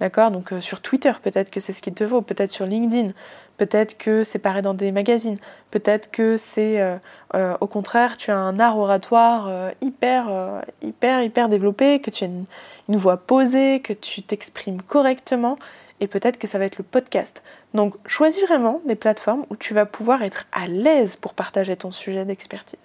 D'accord 0.00 0.30
Donc 0.30 0.52
euh, 0.52 0.60
sur 0.60 0.82
Twitter, 0.82 1.12
peut-être 1.22 1.50
que 1.50 1.60
c'est 1.60 1.72
ce 1.72 1.80
qu'il 1.80 1.94
te 1.94 2.04
vaut, 2.04 2.20
peut-être 2.20 2.50
sur 2.50 2.66
LinkedIn, 2.66 3.12
peut-être 3.56 3.96
que 3.96 4.24
c'est 4.24 4.38
pareil 4.38 4.60
dans 4.60 4.74
des 4.74 4.92
magazines, 4.92 5.38
peut-être 5.70 6.10
que 6.10 6.36
c'est 6.36 6.82
euh, 6.82 6.96
euh, 7.34 7.56
au 7.62 7.66
contraire, 7.66 8.18
tu 8.18 8.30
as 8.30 8.36
un 8.36 8.60
art 8.60 8.78
oratoire 8.78 9.72
hyper, 9.80 10.62
hyper, 10.82 11.22
hyper 11.22 11.48
développé, 11.48 12.00
que 12.00 12.10
tu 12.10 12.24
as 12.24 12.26
une, 12.26 12.44
une 12.90 12.96
voix 12.96 13.16
posée, 13.16 13.80
que 13.80 13.94
tu 13.94 14.22
t'exprimes 14.22 14.82
correctement, 14.82 15.58
et 16.00 16.08
peut-être 16.08 16.38
que 16.38 16.46
ça 16.46 16.58
va 16.58 16.66
être 16.66 16.76
le 16.76 16.84
podcast. 16.84 17.42
Donc 17.72 17.94
choisis 18.06 18.44
vraiment 18.44 18.82
des 18.84 18.96
plateformes 18.96 19.46
où 19.48 19.56
tu 19.56 19.72
vas 19.72 19.86
pouvoir 19.86 20.22
être 20.22 20.44
à 20.52 20.66
l'aise 20.66 21.16
pour 21.16 21.32
partager 21.32 21.74
ton 21.74 21.90
sujet 21.90 22.26
d'expertise. 22.26 22.78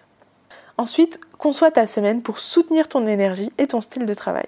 Ensuite, 0.77 1.19
conçois 1.37 1.71
ta 1.71 1.87
semaine 1.87 2.21
pour 2.21 2.39
soutenir 2.39 2.87
ton 2.87 3.05
énergie 3.05 3.51
et 3.57 3.67
ton 3.67 3.81
style 3.81 4.05
de 4.05 4.13
travail. 4.13 4.47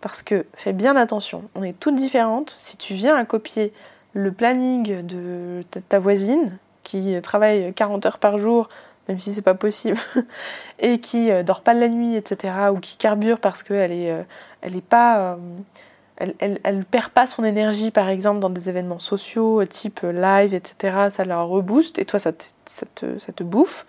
Parce 0.00 0.22
que 0.22 0.46
fais 0.54 0.72
bien 0.72 0.96
attention, 0.96 1.44
on 1.54 1.62
est 1.62 1.78
toutes 1.78 1.96
différentes. 1.96 2.54
Si 2.58 2.76
tu 2.76 2.94
viens 2.94 3.16
à 3.16 3.24
copier 3.24 3.72
le 4.12 4.32
planning 4.32 5.04
de 5.04 5.64
ta 5.88 5.98
voisine 5.98 6.58
qui 6.82 7.20
travaille 7.22 7.74
40 7.74 8.06
heures 8.06 8.18
par 8.18 8.38
jour, 8.38 8.68
même 9.08 9.18
si 9.18 9.34
c'est 9.34 9.42
pas 9.42 9.54
possible, 9.54 9.98
et 10.78 11.00
qui 11.00 11.30
euh, 11.30 11.42
dort 11.42 11.60
pas 11.60 11.74
de 11.74 11.80
la 11.80 11.88
nuit, 11.88 12.16
etc., 12.16 12.54
ou 12.72 12.78
qui 12.78 12.96
carbure 12.96 13.38
parce 13.38 13.62
qu'elle 13.62 13.92
est, 13.92 14.10
euh, 14.10 14.22
elle 14.62 14.76
est 14.76 14.84
pas, 14.84 15.32
euh, 15.32 15.36
elle, 16.16 16.60
elle, 16.62 16.84
perd 16.84 17.10
pas 17.10 17.26
son 17.26 17.44
énergie, 17.44 17.90
par 17.90 18.08
exemple, 18.08 18.40
dans 18.40 18.50
des 18.50 18.68
événements 18.68 18.98
sociaux, 18.98 19.64
type 19.64 20.00
live, 20.02 20.54
etc., 20.54 21.08
ça 21.10 21.24
la 21.24 21.42
rebooste, 21.42 21.98
et 21.98 22.04
toi, 22.04 22.18
ça 22.18 22.32
ça 22.66 22.86
te 23.32 23.42
bouffe. 23.42 23.86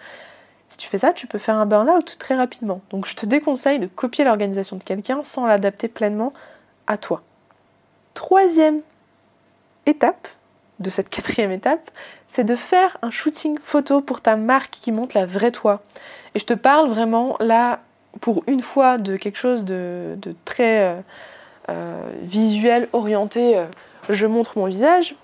Si 0.69 0.77
tu 0.77 0.89
fais 0.89 0.97
ça, 0.97 1.13
tu 1.13 1.27
peux 1.27 1.37
faire 1.37 1.55
un 1.55 1.65
burn-out 1.65 2.17
très 2.19 2.35
rapidement. 2.35 2.81
Donc 2.89 3.07
je 3.07 3.15
te 3.15 3.25
déconseille 3.25 3.79
de 3.79 3.87
copier 3.87 4.25
l'organisation 4.25 4.75
de 4.75 4.83
quelqu'un 4.83 5.23
sans 5.23 5.45
l'adapter 5.45 5.87
pleinement 5.87 6.33
à 6.87 6.97
toi. 6.97 7.21
Troisième 8.13 8.81
étape 9.85 10.27
de 10.79 10.89
cette 10.89 11.09
quatrième 11.11 11.51
étape, 11.51 11.91
c'est 12.27 12.43
de 12.43 12.55
faire 12.55 12.97
un 13.01 13.11
shooting 13.11 13.57
photo 13.63 14.01
pour 14.01 14.21
ta 14.21 14.35
marque 14.35 14.71
qui 14.71 14.91
montre 14.91 15.17
la 15.17 15.25
vraie 15.25 15.51
toi. 15.51 15.81
Et 16.35 16.39
je 16.39 16.45
te 16.45 16.53
parle 16.53 16.89
vraiment 16.89 17.37
là, 17.39 17.79
pour 18.21 18.43
une 18.47 18.61
fois, 18.61 18.97
de 18.97 19.15
quelque 19.17 19.37
chose 19.37 19.63
de, 19.63 20.17
très 20.45 20.81
euh, 20.81 21.01
euh, 21.69 22.09
visuel, 22.21 22.89
orienté, 22.93 23.57
euh, 23.57 23.65
je 24.09 24.27
montre 24.27 24.57
mon 24.57 24.65
visage. 24.65 25.15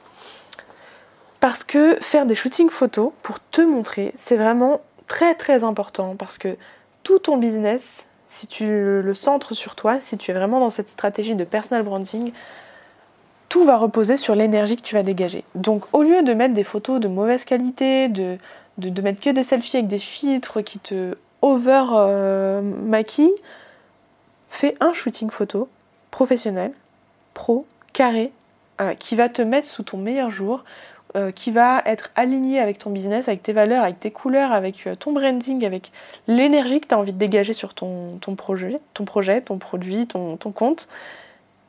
Parce 1.39 1.65
que 1.65 1.97
faire 1.99 2.25
des 2.25 2.35
shootings 2.35 2.69
photos 2.69 3.11
pour 3.21 3.39
te 3.39 3.61
montrer, 3.61 4.13
c'est 4.15 4.37
vraiment 4.37 4.79
très 5.13 5.35
très 5.35 5.63
important 5.63 6.15
parce 6.15 6.39
que 6.39 6.57
tout 7.03 7.19
ton 7.19 7.37
business, 7.37 8.07
si 8.27 8.47
tu 8.47 8.65
le 8.65 9.13
centres 9.13 9.53
sur 9.53 9.75
toi, 9.75 10.01
si 10.01 10.17
tu 10.17 10.31
es 10.31 10.33
vraiment 10.33 10.59
dans 10.59 10.71
cette 10.71 10.89
stratégie 10.89 11.35
de 11.35 11.43
personal 11.43 11.83
branding, 11.83 12.31
tout 13.47 13.63
va 13.63 13.77
reposer 13.77 14.17
sur 14.17 14.33
l'énergie 14.33 14.75
que 14.75 14.81
tu 14.81 14.95
vas 14.95 15.03
dégager. 15.03 15.43
Donc 15.53 15.85
au 15.93 16.01
lieu 16.01 16.23
de 16.23 16.33
mettre 16.33 16.55
des 16.55 16.63
photos 16.63 16.99
de 16.99 17.07
mauvaise 17.07 17.45
qualité, 17.45 18.09
de, 18.09 18.39
de, 18.79 19.01
mettre 19.03 19.21
que 19.21 19.29
des 19.29 19.43
selfies 19.43 19.77
avec 19.77 19.87
des 19.87 19.99
filtres 19.99 20.63
qui 20.63 20.79
te 20.79 21.15
over 21.43 21.85
euh, 21.91 22.61
maquillent, 22.63 23.35
fais 24.49 24.75
un 24.79 24.93
shooting 24.93 25.29
photo 25.29 25.69
professionnel, 26.09 26.71
pro, 27.35 27.67
carré, 27.93 28.31
euh, 28.81 28.95
qui 28.95 29.15
va 29.15 29.29
te 29.29 29.43
mettre 29.43 29.67
sous 29.67 29.83
ton 29.83 29.97
meilleur 29.97 30.31
jour, 30.31 30.63
euh, 31.15 31.29
qui 31.29 31.51
va 31.51 31.83
être 31.85 32.09
aligné 32.15 32.59
avec 32.59 32.79
ton 32.79 32.89
business, 32.89 33.27
avec 33.27 33.43
tes 33.43 33.53
valeurs, 33.53 33.83
avec 33.83 33.99
tes 33.99 34.09
couleurs, 34.09 34.51
avec 34.51 34.87
euh, 34.87 34.95
ton 34.95 35.11
branding, 35.11 35.63
avec 35.63 35.91
l'énergie 36.27 36.81
que 36.81 36.87
tu 36.87 36.95
as 36.95 36.97
envie 36.97 37.13
de 37.13 37.19
dégager 37.19 37.53
sur 37.53 37.75
ton, 37.75 38.17
projet, 38.35 38.79
ton 38.95 39.05
produit, 39.05 40.07
ton, 40.07 40.37
compte. 40.37 40.87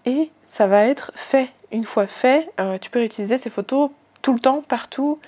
Et 0.07 0.31
ça 0.47 0.67
va 0.67 0.87
être 0.87 1.13
fait. 1.15 1.51
Une 1.73 1.85
fois 1.85 2.07
fait, 2.07 2.51
euh, 2.59 2.79
tu 2.79 2.89
peux 2.89 3.01
réutiliser 3.01 3.37
ces 3.37 3.51
photos 3.51 3.91
tout 4.23 4.33
le 4.33 4.41
temps, 4.41 4.63
partout, 4.67 5.19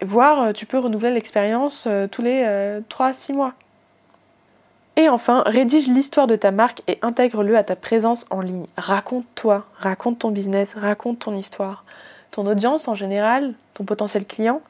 voire 0.00 0.54
tu 0.54 0.64
peux 0.64 0.78
renouveler 0.78 1.10
l'expérience 1.10 1.86
tous 2.10 2.22
les 2.22 2.80
3-6 2.88 3.34
mois. 3.34 3.52
Et 4.96 5.10
enfin, 5.10 5.42
rédige 5.44 5.88
l'histoire 5.88 6.26
de 6.26 6.36
ta 6.36 6.50
marque 6.50 6.80
et 6.86 6.98
intègre-le 7.02 7.58
à 7.58 7.62
ta 7.62 7.76
présence 7.76 8.24
en 8.30 8.40
ligne. 8.40 8.64
Raconte-toi, 8.78 9.66
raconte 9.76 10.20
ton 10.20 10.30
business, 10.30 10.74
raconte 10.74 11.18
ton 11.18 11.34
histoire 11.34 11.84
ton 12.34 12.48
audience 12.48 12.88
en 12.88 12.96
général, 12.96 13.54
ton 13.74 13.84
potentiel 13.84 14.26
client, 14.26 14.60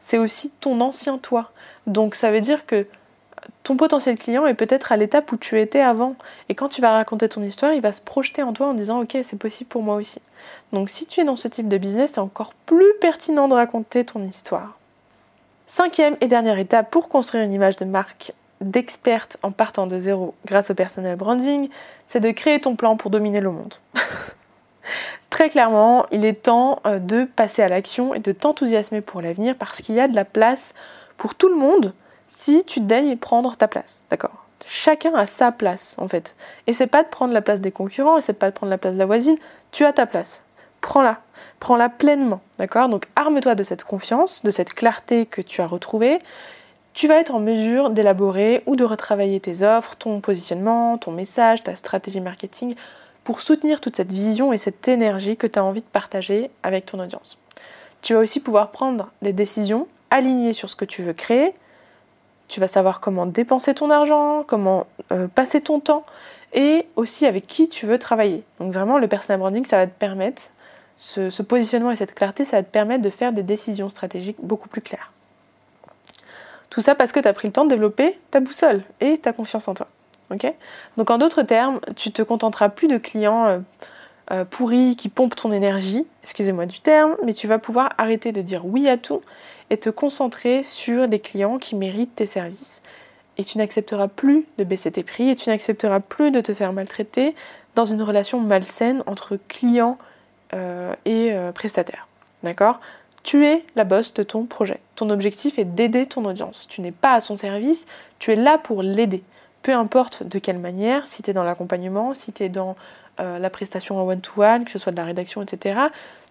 c'est 0.00 0.16
aussi 0.16 0.48
ton 0.48 0.80
ancien 0.80 1.18
toi. 1.18 1.50
Donc 1.86 2.14
ça 2.14 2.32
veut 2.32 2.40
dire 2.40 2.64
que 2.64 2.86
ton 3.62 3.76
potentiel 3.76 4.18
client 4.18 4.46
est 4.46 4.54
peut-être 4.54 4.90
à 4.90 4.96
l'étape 4.96 5.30
où 5.30 5.36
tu 5.36 5.60
étais 5.60 5.82
avant. 5.82 6.16
Et 6.48 6.54
quand 6.54 6.70
tu 6.70 6.80
vas 6.80 6.92
raconter 6.92 7.28
ton 7.28 7.42
histoire, 7.42 7.74
il 7.74 7.82
va 7.82 7.92
se 7.92 8.00
projeter 8.00 8.42
en 8.42 8.54
toi 8.54 8.68
en 8.68 8.72
disant 8.72 9.02
ok 9.02 9.18
c'est 9.22 9.38
possible 9.38 9.68
pour 9.68 9.82
moi 9.82 9.96
aussi. 9.96 10.22
Donc 10.72 10.88
si 10.88 11.04
tu 11.04 11.20
es 11.20 11.24
dans 11.24 11.36
ce 11.36 11.48
type 11.48 11.68
de 11.68 11.76
business, 11.76 12.12
c'est 12.14 12.20
encore 12.20 12.54
plus 12.64 12.94
pertinent 13.02 13.48
de 13.48 13.54
raconter 13.54 14.06
ton 14.06 14.26
histoire. 14.26 14.78
Cinquième 15.66 16.16
et 16.22 16.26
dernière 16.26 16.58
étape 16.58 16.90
pour 16.90 17.10
construire 17.10 17.44
une 17.44 17.52
image 17.52 17.76
de 17.76 17.84
marque 17.84 18.32
d'experte 18.62 19.36
en 19.42 19.50
partant 19.50 19.86
de 19.86 19.98
zéro 19.98 20.34
grâce 20.46 20.70
au 20.70 20.74
personnel 20.74 21.16
branding, 21.16 21.68
c'est 22.06 22.20
de 22.20 22.30
créer 22.30 22.62
ton 22.62 22.76
plan 22.76 22.96
pour 22.96 23.10
dominer 23.10 23.42
le 23.42 23.50
monde. 23.50 23.74
Très 25.30 25.50
clairement, 25.50 26.06
il 26.10 26.24
est 26.24 26.42
temps 26.44 26.80
euh, 26.86 26.98
de 26.98 27.24
passer 27.24 27.62
à 27.62 27.68
l'action 27.68 28.14
et 28.14 28.18
de 28.18 28.32
t'enthousiasmer 28.32 29.00
pour 29.00 29.20
l'avenir 29.20 29.54
parce 29.56 29.82
qu'il 29.82 29.94
y 29.94 30.00
a 30.00 30.08
de 30.08 30.14
la 30.14 30.24
place 30.24 30.74
pour 31.16 31.34
tout 31.34 31.48
le 31.48 31.56
monde 31.56 31.92
si 32.26 32.64
tu 32.64 32.80
daignes 32.80 33.16
prendre 33.16 33.56
ta 33.56 33.68
place, 33.68 34.02
d'accord? 34.10 34.44
Chacun 34.66 35.14
a 35.14 35.26
sa 35.26 35.50
place 35.50 35.96
en 35.98 36.08
fait. 36.08 36.36
Et 36.66 36.72
c'est 36.72 36.86
pas 36.86 37.02
de 37.02 37.08
prendre 37.08 37.32
la 37.32 37.42
place 37.42 37.60
des 37.60 37.72
concurrents, 37.72 38.18
et 38.18 38.22
c'est 38.22 38.34
pas 38.34 38.50
de 38.50 38.54
prendre 38.54 38.70
la 38.70 38.78
place 38.78 38.94
de 38.94 38.98
la 38.98 39.06
voisine, 39.06 39.36
tu 39.72 39.84
as 39.84 39.92
ta 39.92 40.06
place. 40.06 40.42
Prends-la, 40.80 41.18
prends-la 41.58 41.88
pleinement, 41.88 42.40
d'accord? 42.58 42.88
Donc 42.88 43.06
arme-toi 43.16 43.54
de 43.54 43.64
cette 43.64 43.84
confiance, 43.84 44.42
de 44.44 44.50
cette 44.50 44.74
clarté 44.74 45.26
que 45.26 45.40
tu 45.40 45.60
as 45.60 45.66
retrouvée. 45.66 46.18
Tu 46.92 47.08
vas 47.08 47.16
être 47.16 47.34
en 47.34 47.40
mesure 47.40 47.90
d'élaborer 47.90 48.62
ou 48.66 48.76
de 48.76 48.84
retravailler 48.84 49.40
tes 49.40 49.62
offres, 49.62 49.96
ton 49.96 50.20
positionnement, 50.20 50.98
ton 50.98 51.12
message, 51.12 51.62
ta 51.62 51.74
stratégie 51.74 52.20
marketing 52.20 52.74
pour 53.28 53.42
soutenir 53.42 53.82
toute 53.82 53.94
cette 53.94 54.10
vision 54.10 54.54
et 54.54 54.56
cette 54.56 54.88
énergie 54.88 55.36
que 55.36 55.46
tu 55.46 55.58
as 55.58 55.62
envie 55.62 55.82
de 55.82 55.86
partager 55.86 56.50
avec 56.62 56.86
ton 56.86 56.98
audience. 56.98 57.36
Tu 58.00 58.14
vas 58.14 58.20
aussi 58.20 58.40
pouvoir 58.40 58.70
prendre 58.70 59.10
des 59.20 59.34
décisions 59.34 59.86
alignées 60.10 60.54
sur 60.54 60.70
ce 60.70 60.76
que 60.76 60.86
tu 60.86 61.02
veux 61.02 61.12
créer, 61.12 61.52
tu 62.48 62.58
vas 62.58 62.68
savoir 62.68 63.00
comment 63.00 63.26
dépenser 63.26 63.74
ton 63.74 63.90
argent, 63.90 64.44
comment 64.46 64.86
euh, 65.12 65.28
passer 65.28 65.60
ton 65.60 65.78
temps 65.78 66.06
et 66.54 66.86
aussi 66.96 67.26
avec 67.26 67.46
qui 67.46 67.68
tu 67.68 67.84
veux 67.84 67.98
travailler. 67.98 68.44
Donc 68.60 68.72
vraiment, 68.72 68.96
le 68.96 69.08
personal 69.08 69.40
branding, 69.40 69.66
ça 69.66 69.76
va 69.76 69.86
te 69.86 69.98
permettre, 69.98 70.44
ce, 70.96 71.28
ce 71.28 71.42
positionnement 71.42 71.90
et 71.90 71.96
cette 71.96 72.14
clarté, 72.14 72.46
ça 72.46 72.56
va 72.56 72.62
te 72.62 72.72
permettre 72.72 73.02
de 73.02 73.10
faire 73.10 73.34
des 73.34 73.42
décisions 73.42 73.90
stratégiques 73.90 74.38
beaucoup 74.42 74.70
plus 74.70 74.80
claires. 74.80 75.12
Tout 76.70 76.80
ça 76.80 76.94
parce 76.94 77.12
que 77.12 77.20
tu 77.20 77.28
as 77.28 77.34
pris 77.34 77.48
le 77.48 77.52
temps 77.52 77.66
de 77.66 77.70
développer 77.70 78.18
ta 78.30 78.40
boussole 78.40 78.80
et 79.02 79.18
ta 79.18 79.34
confiance 79.34 79.68
en 79.68 79.74
toi. 79.74 79.86
Donc 80.96 81.10
en 81.10 81.18
d'autres 81.18 81.42
termes, 81.42 81.80
tu 81.96 82.12
te 82.12 82.22
contenteras 82.22 82.68
plus 82.68 82.88
de 82.88 82.98
clients 82.98 83.46
euh, 83.46 83.58
euh, 84.30 84.44
pourris 84.44 84.96
qui 84.96 85.08
pompent 85.08 85.36
ton 85.36 85.50
énergie, 85.50 86.06
excusez-moi 86.22 86.66
du 86.66 86.80
terme, 86.80 87.16
mais 87.24 87.32
tu 87.32 87.46
vas 87.46 87.58
pouvoir 87.58 87.90
arrêter 87.98 88.32
de 88.32 88.42
dire 88.42 88.66
oui 88.66 88.88
à 88.88 88.96
tout 88.96 89.22
et 89.70 89.76
te 89.76 89.90
concentrer 89.90 90.62
sur 90.62 91.08
des 91.08 91.18
clients 91.18 91.58
qui 91.58 91.76
méritent 91.76 92.16
tes 92.16 92.26
services. 92.26 92.80
Et 93.38 93.44
tu 93.44 93.58
n'accepteras 93.58 94.08
plus 94.08 94.46
de 94.58 94.64
baisser 94.64 94.90
tes 94.90 95.02
prix 95.02 95.30
et 95.30 95.36
tu 95.36 95.48
n'accepteras 95.48 96.00
plus 96.00 96.30
de 96.30 96.40
te 96.40 96.52
faire 96.52 96.72
maltraiter 96.72 97.34
dans 97.74 97.84
une 97.84 98.02
relation 98.02 98.40
malsaine 98.40 99.02
entre 99.06 99.38
client 99.48 99.96
euh, 100.54 100.92
et 101.04 101.32
prestataire. 101.54 102.08
D'accord? 102.42 102.80
Tu 103.22 103.46
es 103.46 103.64
la 103.76 103.84
boss 103.84 104.14
de 104.14 104.22
ton 104.22 104.44
projet. 104.44 104.80
Ton 104.96 105.10
objectif 105.10 105.58
est 105.58 105.64
d'aider 105.64 106.06
ton 106.06 106.24
audience. 106.24 106.66
Tu 106.68 106.80
n'es 106.80 106.92
pas 106.92 107.12
à 107.12 107.20
son 107.20 107.36
service, 107.36 107.86
tu 108.18 108.32
es 108.32 108.36
là 108.36 108.58
pour 108.58 108.82
l'aider. 108.82 109.22
Peu 109.62 109.74
importe 109.74 110.22
de 110.22 110.38
quelle 110.38 110.58
manière, 110.58 111.06
si 111.06 111.22
tu 111.22 111.30
es 111.30 111.34
dans 111.34 111.44
l'accompagnement, 111.44 112.14
si 112.14 112.32
tu 112.32 112.44
es 112.44 112.48
dans 112.48 112.76
euh, 113.20 113.38
la 113.38 113.50
prestation 113.50 114.00
en 114.00 114.06
one-to-one, 114.06 114.64
que 114.64 114.70
ce 114.70 114.78
soit 114.78 114.92
de 114.92 114.96
la 114.96 115.04
rédaction, 115.04 115.42
etc., 115.42 115.80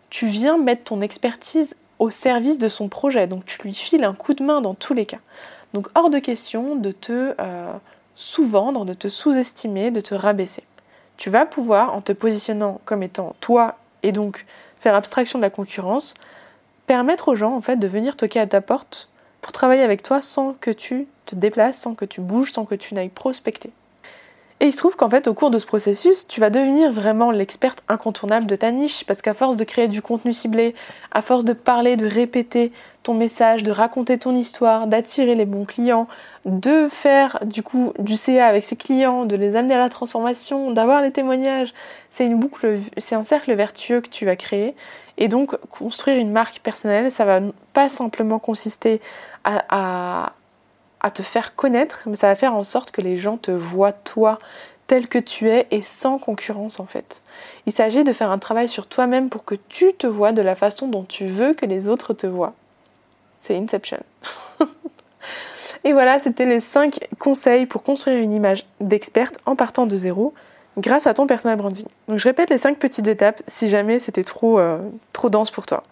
tu 0.10 0.28
viens 0.28 0.58
mettre 0.58 0.86
ton 0.86 1.02
expertise 1.02 1.76
au 2.00 2.10
service 2.10 2.58
de 2.58 2.70
son 2.70 2.88
projet. 2.88 3.28
Donc 3.28 3.46
tu 3.46 3.62
lui 3.62 3.74
files 3.74 4.04
un 4.04 4.14
coup 4.14 4.34
de 4.34 4.44
main 4.44 4.62
dans 4.62 4.74
tous 4.74 4.94
les 4.94 5.06
cas. 5.06 5.20
Donc 5.74 5.88
hors 5.96 6.10
de 6.10 6.20
question 6.20 6.76
de 6.76 6.92
te 6.92 7.36
euh, 7.40 7.74
sous-vendre, 8.16 8.86
de 8.86 8.94
te 8.94 9.10
sous-estimer, 9.10 9.92
de 9.92 10.02
te 10.02 10.16
rabaisser. 10.16 10.64
Tu 11.18 11.30
vas 11.30 11.46
pouvoir, 11.46 11.94
en 11.96 12.02
te 12.02 12.14
positionnant 12.14 12.80
comme 12.86 13.04
étant 13.04 13.36
toi 13.42 13.78
et 14.04 14.12
donc 14.12 14.46
faire 14.80 14.96
abstraction 14.96 15.40
de 15.40 15.44
la 15.44 15.50
concurrence, 15.50 16.14
permettre 16.86 17.30
aux 17.30 17.36
gens 17.36 17.56
en 17.56 17.62
fait 17.62 17.78
de 17.78 17.88
venir 17.88 18.16
toquer 18.16 18.40
à 18.40 18.48
ta 18.48 18.62
porte 18.62 19.10
pour 19.42 19.52
travailler 19.52 19.84
avec 19.84 20.04
toi 20.04 20.22
sans 20.22 20.54
que 20.54 20.72
tu 20.72 21.08
te 21.26 21.36
déplaces, 21.36 21.80
sans 21.80 21.96
que 21.96 22.06
tu 22.06 22.22
bouges, 22.22 22.52
sans 22.52 22.66
que 22.66 22.76
tu 22.76 22.94
n'ailles 22.94 23.10
prospecter. 23.10 23.72
Et 24.60 24.66
il 24.66 24.72
se 24.72 24.78
trouve 24.78 24.96
qu'en 24.96 25.10
fait, 25.10 25.28
au 25.28 25.36
cours 25.36 25.52
de 25.52 25.60
ce 25.60 25.68
processus, 25.68 26.28
tu 26.28 26.40
vas 26.40 26.50
devenir 26.50 26.92
vraiment 26.92 27.30
l'experte 27.30 27.84
incontournable 27.88 28.48
de 28.48 28.56
ta 28.56 28.72
niche, 28.72 29.04
parce 29.06 29.22
qu'à 29.22 29.36
force 29.36 29.56
de 29.56 29.64
créer 29.64 29.88
du 29.88 30.02
contenu 30.02 30.34
ciblé, 30.34 30.74
à 31.12 31.22
force 31.22 31.46
de 31.46 31.54
parler, 31.54 31.96
de 31.96 32.08
répéter 32.08 32.72
ton 33.04 33.14
message, 33.14 33.62
de 33.62 33.72
raconter 33.72 34.18
ton 34.18 34.36
histoire, 34.36 34.88
d'attirer 34.88 35.36
les 35.36 35.46
bons 35.46 35.66
clients, 35.66 36.08
de 36.46 36.88
faire 36.90 37.40
du 37.46 37.62
coup 37.62 37.94
du 38.00 38.18
CA 38.18 38.48
avec 38.48 38.64
ses 38.64 38.76
clients, 38.76 39.26
de 39.26 39.36
les 39.36 39.56
amener 39.56 39.76
à 39.76 39.80
la 39.80 39.90
transformation, 39.90 40.72
d'avoir 40.72 41.04
les 41.04 41.12
témoignages, 41.12 41.74
c'est 42.10 42.26
une 42.26 42.40
boucle, 42.40 42.80
c'est 42.98 43.16
un 43.16 43.24
cercle 43.24 43.54
vertueux 43.54 44.02
que 44.02 44.10
tu 44.10 44.26
vas 44.26 44.36
créer. 44.36 44.76
Et 45.20 45.28
donc, 45.28 45.56
construire 45.68 46.18
une 46.18 46.32
marque 46.32 46.60
personnelle, 46.60 47.12
ça 47.12 47.26
va 47.26 47.42
pas 47.74 47.90
simplement 47.90 48.40
consister 48.40 49.02
à 49.44 49.64
à 49.70 50.34
te 51.12 51.22
faire 51.22 51.56
connaître, 51.56 52.04
mais 52.06 52.16
ça 52.16 52.28
va 52.28 52.36
faire 52.36 52.56
en 52.56 52.64
sorte 52.64 52.92
que 52.92 53.02
les 53.02 53.18
gens 53.18 53.38
te 53.38 53.52
voient 53.52 53.94
toi 53.94 54.40
tel 54.88 55.08
que 55.08 55.20
tu 55.20 55.50
es 55.50 55.68
et 55.72 55.82
sans 55.82 56.18
concurrence 56.18 56.80
en 56.80 56.86
fait. 56.86 57.22
Il 57.66 57.74
s'agit 57.74 58.04
de 58.04 58.14
faire 58.14 58.32
un 58.32 58.40
travail 58.40 58.70
sur 58.70 58.88
toi-même 58.88 59.30
pour 59.30 59.46
que 59.46 59.56
tu 59.68 59.94
te 59.94 60.08
vois 60.08 60.32
de 60.32 60.42
la 60.42 60.56
façon 60.56 60.88
dont 60.88 61.04
tu 61.04 61.26
veux 61.26 61.54
que 61.54 61.66
les 61.66 61.88
autres 61.88 62.14
te 62.14 62.26
voient. 62.26 62.54
C'est 63.40 63.56
Inception. 63.56 64.00
et 65.84 65.92
voilà, 65.92 66.20
c'était 66.20 66.46
les 66.46 66.62
5 66.62 67.08
conseils 67.20 67.66
pour 67.66 67.84
construire 67.84 68.20
une 68.20 68.34
image 68.34 68.66
d'experte 68.80 69.36
en 69.46 69.56
partant 69.56 69.86
de 69.86 69.96
zéro 69.96 70.34
grâce 70.78 71.08
à 71.08 71.14
ton 71.14 71.28
personal 71.28 71.58
branding. 71.58 71.88
Donc 72.08 72.18
je 72.18 72.24
répète 72.24 72.50
les 72.50 72.58
5 72.58 72.78
petites 72.78 73.08
étapes 73.08 73.42
si 73.48 73.70
jamais 73.70 74.00
c'était 74.00 74.24
trop, 74.24 74.60
euh, 74.60 74.78
trop 75.12 75.30
dense 75.30 75.52
pour 75.52 75.66
toi. 75.66 75.84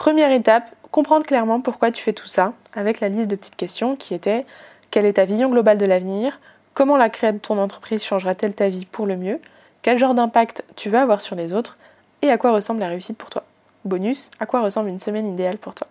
Première 0.00 0.32
étape, 0.32 0.74
comprendre 0.92 1.26
clairement 1.26 1.60
pourquoi 1.60 1.90
tu 1.90 2.02
fais 2.02 2.14
tout 2.14 2.26
ça, 2.26 2.54
avec 2.72 3.00
la 3.00 3.10
liste 3.10 3.30
de 3.30 3.36
petites 3.36 3.56
questions 3.56 3.96
qui 3.96 4.14
étaient 4.14 4.46
quelle 4.90 5.04
est 5.04 5.12
ta 5.12 5.26
vision 5.26 5.50
globale 5.50 5.76
de 5.76 5.84
l'avenir, 5.84 6.40
comment 6.72 6.96
la 6.96 7.10
création 7.10 7.36
de 7.36 7.42
ton 7.42 7.58
entreprise 7.58 8.02
changera-t-elle 8.02 8.54
ta 8.54 8.70
vie 8.70 8.86
pour 8.86 9.04
le 9.04 9.18
mieux, 9.18 9.40
quel 9.82 9.98
genre 9.98 10.14
d'impact 10.14 10.64
tu 10.74 10.88
veux 10.88 10.96
avoir 10.96 11.20
sur 11.20 11.36
les 11.36 11.52
autres, 11.52 11.76
et 12.22 12.30
à 12.30 12.38
quoi 12.38 12.52
ressemble 12.52 12.80
la 12.80 12.88
réussite 12.88 13.18
pour 13.18 13.28
toi? 13.28 13.44
Bonus, 13.84 14.30
à 14.40 14.46
quoi 14.46 14.62
ressemble 14.62 14.88
une 14.88 15.00
semaine 15.00 15.30
idéale 15.30 15.58
pour 15.58 15.74
toi? 15.74 15.86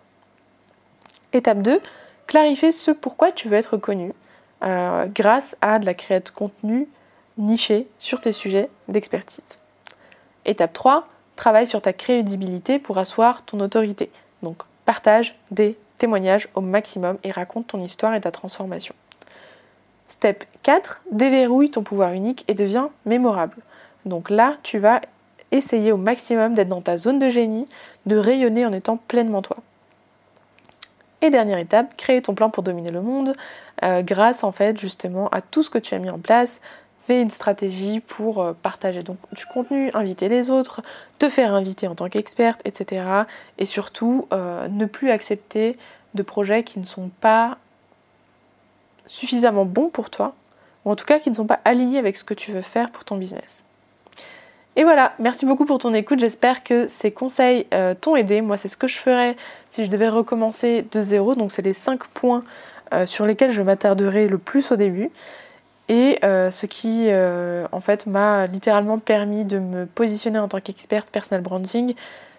Étape 1.32 1.62
2, 1.62 1.80
clarifier 2.26 2.72
ce 2.72 2.90
pourquoi 2.90 3.30
tu 3.30 3.48
veux 3.48 3.58
être 3.58 3.76
connu 3.76 4.12
euh, 4.64 5.06
grâce 5.06 5.54
à 5.60 5.78
de 5.78 5.86
la 5.86 5.94
création 5.94 6.24
de 6.24 6.30
contenu 6.30 6.88
niché 7.38 7.86
sur 8.00 8.20
tes 8.20 8.32
sujets 8.32 8.70
d'expertise. 8.88 9.60
Étape 10.46 10.72
3, 10.72 11.06
travaille 11.40 11.66
sur 11.66 11.80
ta 11.80 11.94
crédibilité 11.94 12.78
pour 12.78 12.98
asseoir 12.98 13.42
ton 13.46 13.60
autorité. 13.60 14.10
Donc 14.42 14.62
partage 14.84 15.34
des 15.50 15.78
témoignages 15.96 16.48
au 16.54 16.60
maximum 16.60 17.16
et 17.24 17.30
raconte 17.30 17.68
ton 17.68 17.82
histoire 17.82 18.14
et 18.14 18.20
ta 18.20 18.30
transformation. 18.30 18.94
Step 20.08 20.44
4, 20.64 21.00
déverrouille 21.12 21.70
ton 21.70 21.82
pouvoir 21.82 22.12
unique 22.12 22.44
et 22.46 22.52
deviens 22.52 22.90
mémorable. 23.06 23.56
Donc 24.04 24.28
là, 24.28 24.56
tu 24.62 24.78
vas 24.78 25.00
essayer 25.50 25.92
au 25.92 25.96
maximum 25.96 26.52
d'être 26.52 26.68
dans 26.68 26.82
ta 26.82 26.98
zone 26.98 27.18
de 27.18 27.30
génie, 27.30 27.66
de 28.04 28.16
rayonner 28.16 28.66
en 28.66 28.72
étant 28.72 28.98
pleinement 28.98 29.40
toi. 29.40 29.56
Et 31.22 31.30
dernière 31.30 31.58
étape, 31.58 31.96
créer 31.96 32.20
ton 32.20 32.34
plan 32.34 32.50
pour 32.50 32.62
dominer 32.62 32.90
le 32.90 33.00
monde 33.00 33.34
euh, 33.82 34.02
grâce 34.02 34.44
en 34.44 34.52
fait 34.52 34.78
justement 34.78 35.28
à 35.30 35.40
tout 35.40 35.62
ce 35.62 35.70
que 35.70 35.78
tu 35.78 35.94
as 35.94 35.98
mis 35.98 36.10
en 36.10 36.18
place, 36.18 36.60
une 37.18 37.30
stratégie 37.30 38.00
pour 38.00 38.40
euh, 38.40 38.52
partager 38.52 39.02
donc 39.02 39.18
du 39.32 39.46
contenu, 39.46 39.90
inviter 39.94 40.28
les 40.28 40.50
autres, 40.50 40.82
te 41.18 41.28
faire 41.28 41.54
inviter 41.54 41.88
en 41.88 41.94
tant 41.94 42.08
qu'experte, 42.08 42.60
etc. 42.64 43.02
Et 43.58 43.66
surtout, 43.66 44.28
euh, 44.32 44.68
ne 44.68 44.86
plus 44.86 45.10
accepter 45.10 45.76
de 46.14 46.22
projets 46.22 46.62
qui 46.62 46.78
ne 46.78 46.84
sont 46.84 47.10
pas 47.20 47.58
suffisamment 49.06 49.64
bons 49.64 49.88
pour 49.88 50.10
toi, 50.10 50.34
ou 50.84 50.90
en 50.90 50.96
tout 50.96 51.04
cas 51.04 51.18
qui 51.18 51.30
ne 51.30 51.34
sont 51.34 51.46
pas 51.46 51.60
alignés 51.64 51.98
avec 51.98 52.16
ce 52.16 52.24
que 52.24 52.34
tu 52.34 52.52
veux 52.52 52.62
faire 52.62 52.90
pour 52.90 53.04
ton 53.04 53.16
business. 53.16 53.64
Et 54.76 54.84
voilà, 54.84 55.14
merci 55.18 55.46
beaucoup 55.46 55.64
pour 55.64 55.78
ton 55.78 55.92
écoute. 55.94 56.20
J'espère 56.20 56.62
que 56.62 56.86
ces 56.86 57.10
conseils 57.10 57.66
euh, 57.74 57.94
t'ont 57.94 58.14
aidé. 58.14 58.40
Moi, 58.40 58.56
c'est 58.56 58.68
ce 58.68 58.76
que 58.76 58.86
je 58.86 58.98
ferais 58.98 59.36
si 59.72 59.84
je 59.84 59.90
devais 59.90 60.08
recommencer 60.08 60.86
de 60.92 61.00
zéro. 61.00 61.34
Donc, 61.34 61.50
c'est 61.50 61.62
les 61.62 61.74
5 61.74 62.06
points 62.08 62.44
sur 63.06 63.24
lesquels 63.24 63.52
je 63.52 63.62
m'attarderai 63.62 64.26
le 64.26 64.36
plus 64.36 64.72
au 64.72 64.76
début 64.76 65.12
et 65.90 66.20
euh, 66.22 66.52
ce 66.52 66.66
qui 66.66 67.06
euh, 67.08 67.66
en 67.72 67.80
fait 67.80 68.06
m'a 68.06 68.46
littéralement 68.46 69.00
permis 69.00 69.44
de 69.44 69.58
me 69.58 69.86
positionner 69.86 70.38
en 70.38 70.46
tant 70.46 70.60
qu'experte 70.60 71.10
personal 71.10 71.42
branding, 71.42 71.94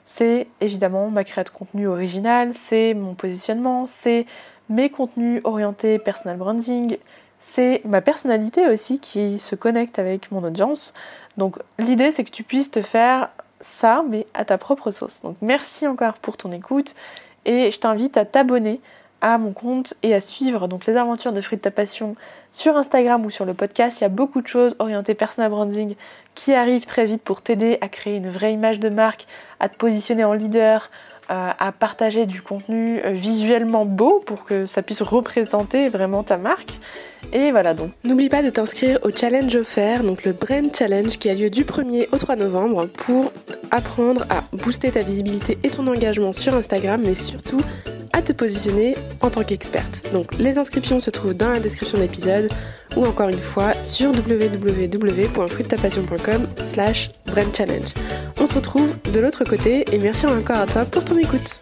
c'est 0.05 0.47
évidemment 0.61 1.09
ma 1.09 1.25
création 1.25 1.51
de 1.51 1.57
contenu 1.57 1.87
original, 1.87 2.53
c'est 2.53 2.93
mon 2.93 3.13
positionnement, 3.13 3.87
c'est 3.87 4.25
mes 4.69 4.89
contenus 4.89 5.41
orientés 5.43 5.99
personal 5.99 6.37
branding, 6.37 6.97
c'est 7.41 7.81
ma 7.83 7.99
personnalité 7.99 8.69
aussi 8.69 8.99
qui 8.99 9.37
se 9.37 9.55
connecte 9.55 9.99
avec 9.99 10.31
mon 10.31 10.45
audience. 10.45 10.93
Donc 11.35 11.57
l'idée 11.77 12.13
c'est 12.13 12.23
que 12.23 12.31
tu 12.31 12.43
puisses 12.43 12.71
te 12.71 12.81
faire 12.81 13.31
ça 13.59 14.05
mais 14.09 14.27
à 14.33 14.45
ta 14.45 14.57
propre 14.57 14.91
sauce. 14.91 15.23
Donc 15.23 15.35
merci 15.41 15.87
encore 15.87 16.13
pour 16.13 16.37
ton 16.37 16.53
écoute 16.53 16.95
et 17.43 17.69
je 17.69 17.79
t'invite 17.81 18.15
à 18.15 18.23
t'abonner 18.23 18.79
à 19.21 19.38
mon 19.38 19.53
compte 19.53 19.93
et 20.03 20.13
à 20.13 20.21
suivre 20.21 20.67
donc 20.67 20.86
les 20.86 20.97
aventures 20.97 21.34
de 21.34 21.41
Fruits 21.41 21.57
de 21.57 21.62
ta 21.62 21.71
passion 21.71 22.15
sur 22.51 22.75
Instagram 22.75 23.25
ou 23.25 23.29
sur 23.29 23.45
le 23.45 23.53
podcast. 23.53 23.99
Il 23.99 24.03
y 24.03 24.05
a 24.05 24.10
beaucoup 24.10 24.41
de 24.41 24.47
choses 24.47 24.75
orientées 24.79 25.13
personal 25.13 25.49
branding 25.49 25.95
qui 26.36 26.53
arrivent 26.53 26.86
très 26.86 27.05
vite 27.05 27.23
pour 27.23 27.41
t'aider 27.41 27.77
à 27.81 27.88
créer 27.88 28.17
une 28.17 28.29
vraie 28.29 28.53
image 28.53 28.79
de 28.79 28.89
marque, 28.89 29.27
à 29.60 29.69
te 29.69 29.75
positionner 29.75 30.23
en 30.23 30.34
leader, 30.34 30.89
euh, 31.29 31.51
à 31.57 31.71
partager 31.71 32.25
du 32.25 32.41
contenu 32.41 32.99
euh, 33.05 33.12
visuellement 33.12 33.86
beau 33.86 34.21
pour 34.25 34.43
que 34.43 34.65
ça 34.65 34.81
puisse 34.81 35.01
représenter 35.01 35.89
vraiment 35.89 36.23
ta 36.23 36.38
marque. 36.38 36.73
Et 37.34 37.51
voilà 37.51 37.73
donc. 37.73 37.91
N'oublie 38.03 38.29
pas 38.29 38.43
de 38.43 38.49
t'inscrire 38.49 38.99
au 39.03 39.12
challenge 39.12 39.55
offert, 39.55 40.03
donc 40.03 40.25
le 40.25 40.34
Brand 40.34 40.69
Challenge 40.75 41.17
qui 41.17 41.29
a 41.29 41.34
lieu 41.34 41.49
du 41.49 41.63
1er 41.63 42.10
au 42.12 42.17
3 42.17 42.36
novembre 42.36 42.88
pour 42.88 43.31
apprendre 43.71 44.25
à 44.29 44.43
booster 44.53 44.91
ta 44.91 45.01
visibilité 45.01 45.57
et 45.63 45.69
ton 45.69 45.88
engagement 45.88 46.34
sur 46.34 46.53
Instagram, 46.55 47.01
mais 47.03 47.15
surtout 47.15 47.62
à 48.13 48.21
te 48.21 48.34
positionner 48.34 48.95
en 49.21 49.29
tant 49.29 49.43
qu'experte. 49.43 50.03
Donc 50.13 50.38
les 50.38 50.57
inscriptions 50.57 50.99
se 50.99 51.10
trouvent 51.10 51.34
dans 51.34 51.47
la 51.49 51.62
description 51.62 51.97
de 51.97 52.03
l'épisode 52.03 52.49
ou 52.95 53.05
encore 53.05 53.29
une 53.29 53.39
fois 53.39 53.73
sur 53.84 54.12
www.fruittapassion.com 54.12 56.47
slash 56.73 57.10
challenge. 57.55 57.93
On 58.39 58.47
se 58.47 58.55
retrouve 58.55 58.89
de 59.13 59.19
l'autre 59.19 59.43
côté 59.45 59.86
et 59.93 59.97
merci 59.97 60.25
encore 60.25 60.57
à 60.57 60.67
toi 60.67 60.86
pour 60.86 61.03
ton 61.05 61.17
écoute. 61.17 61.60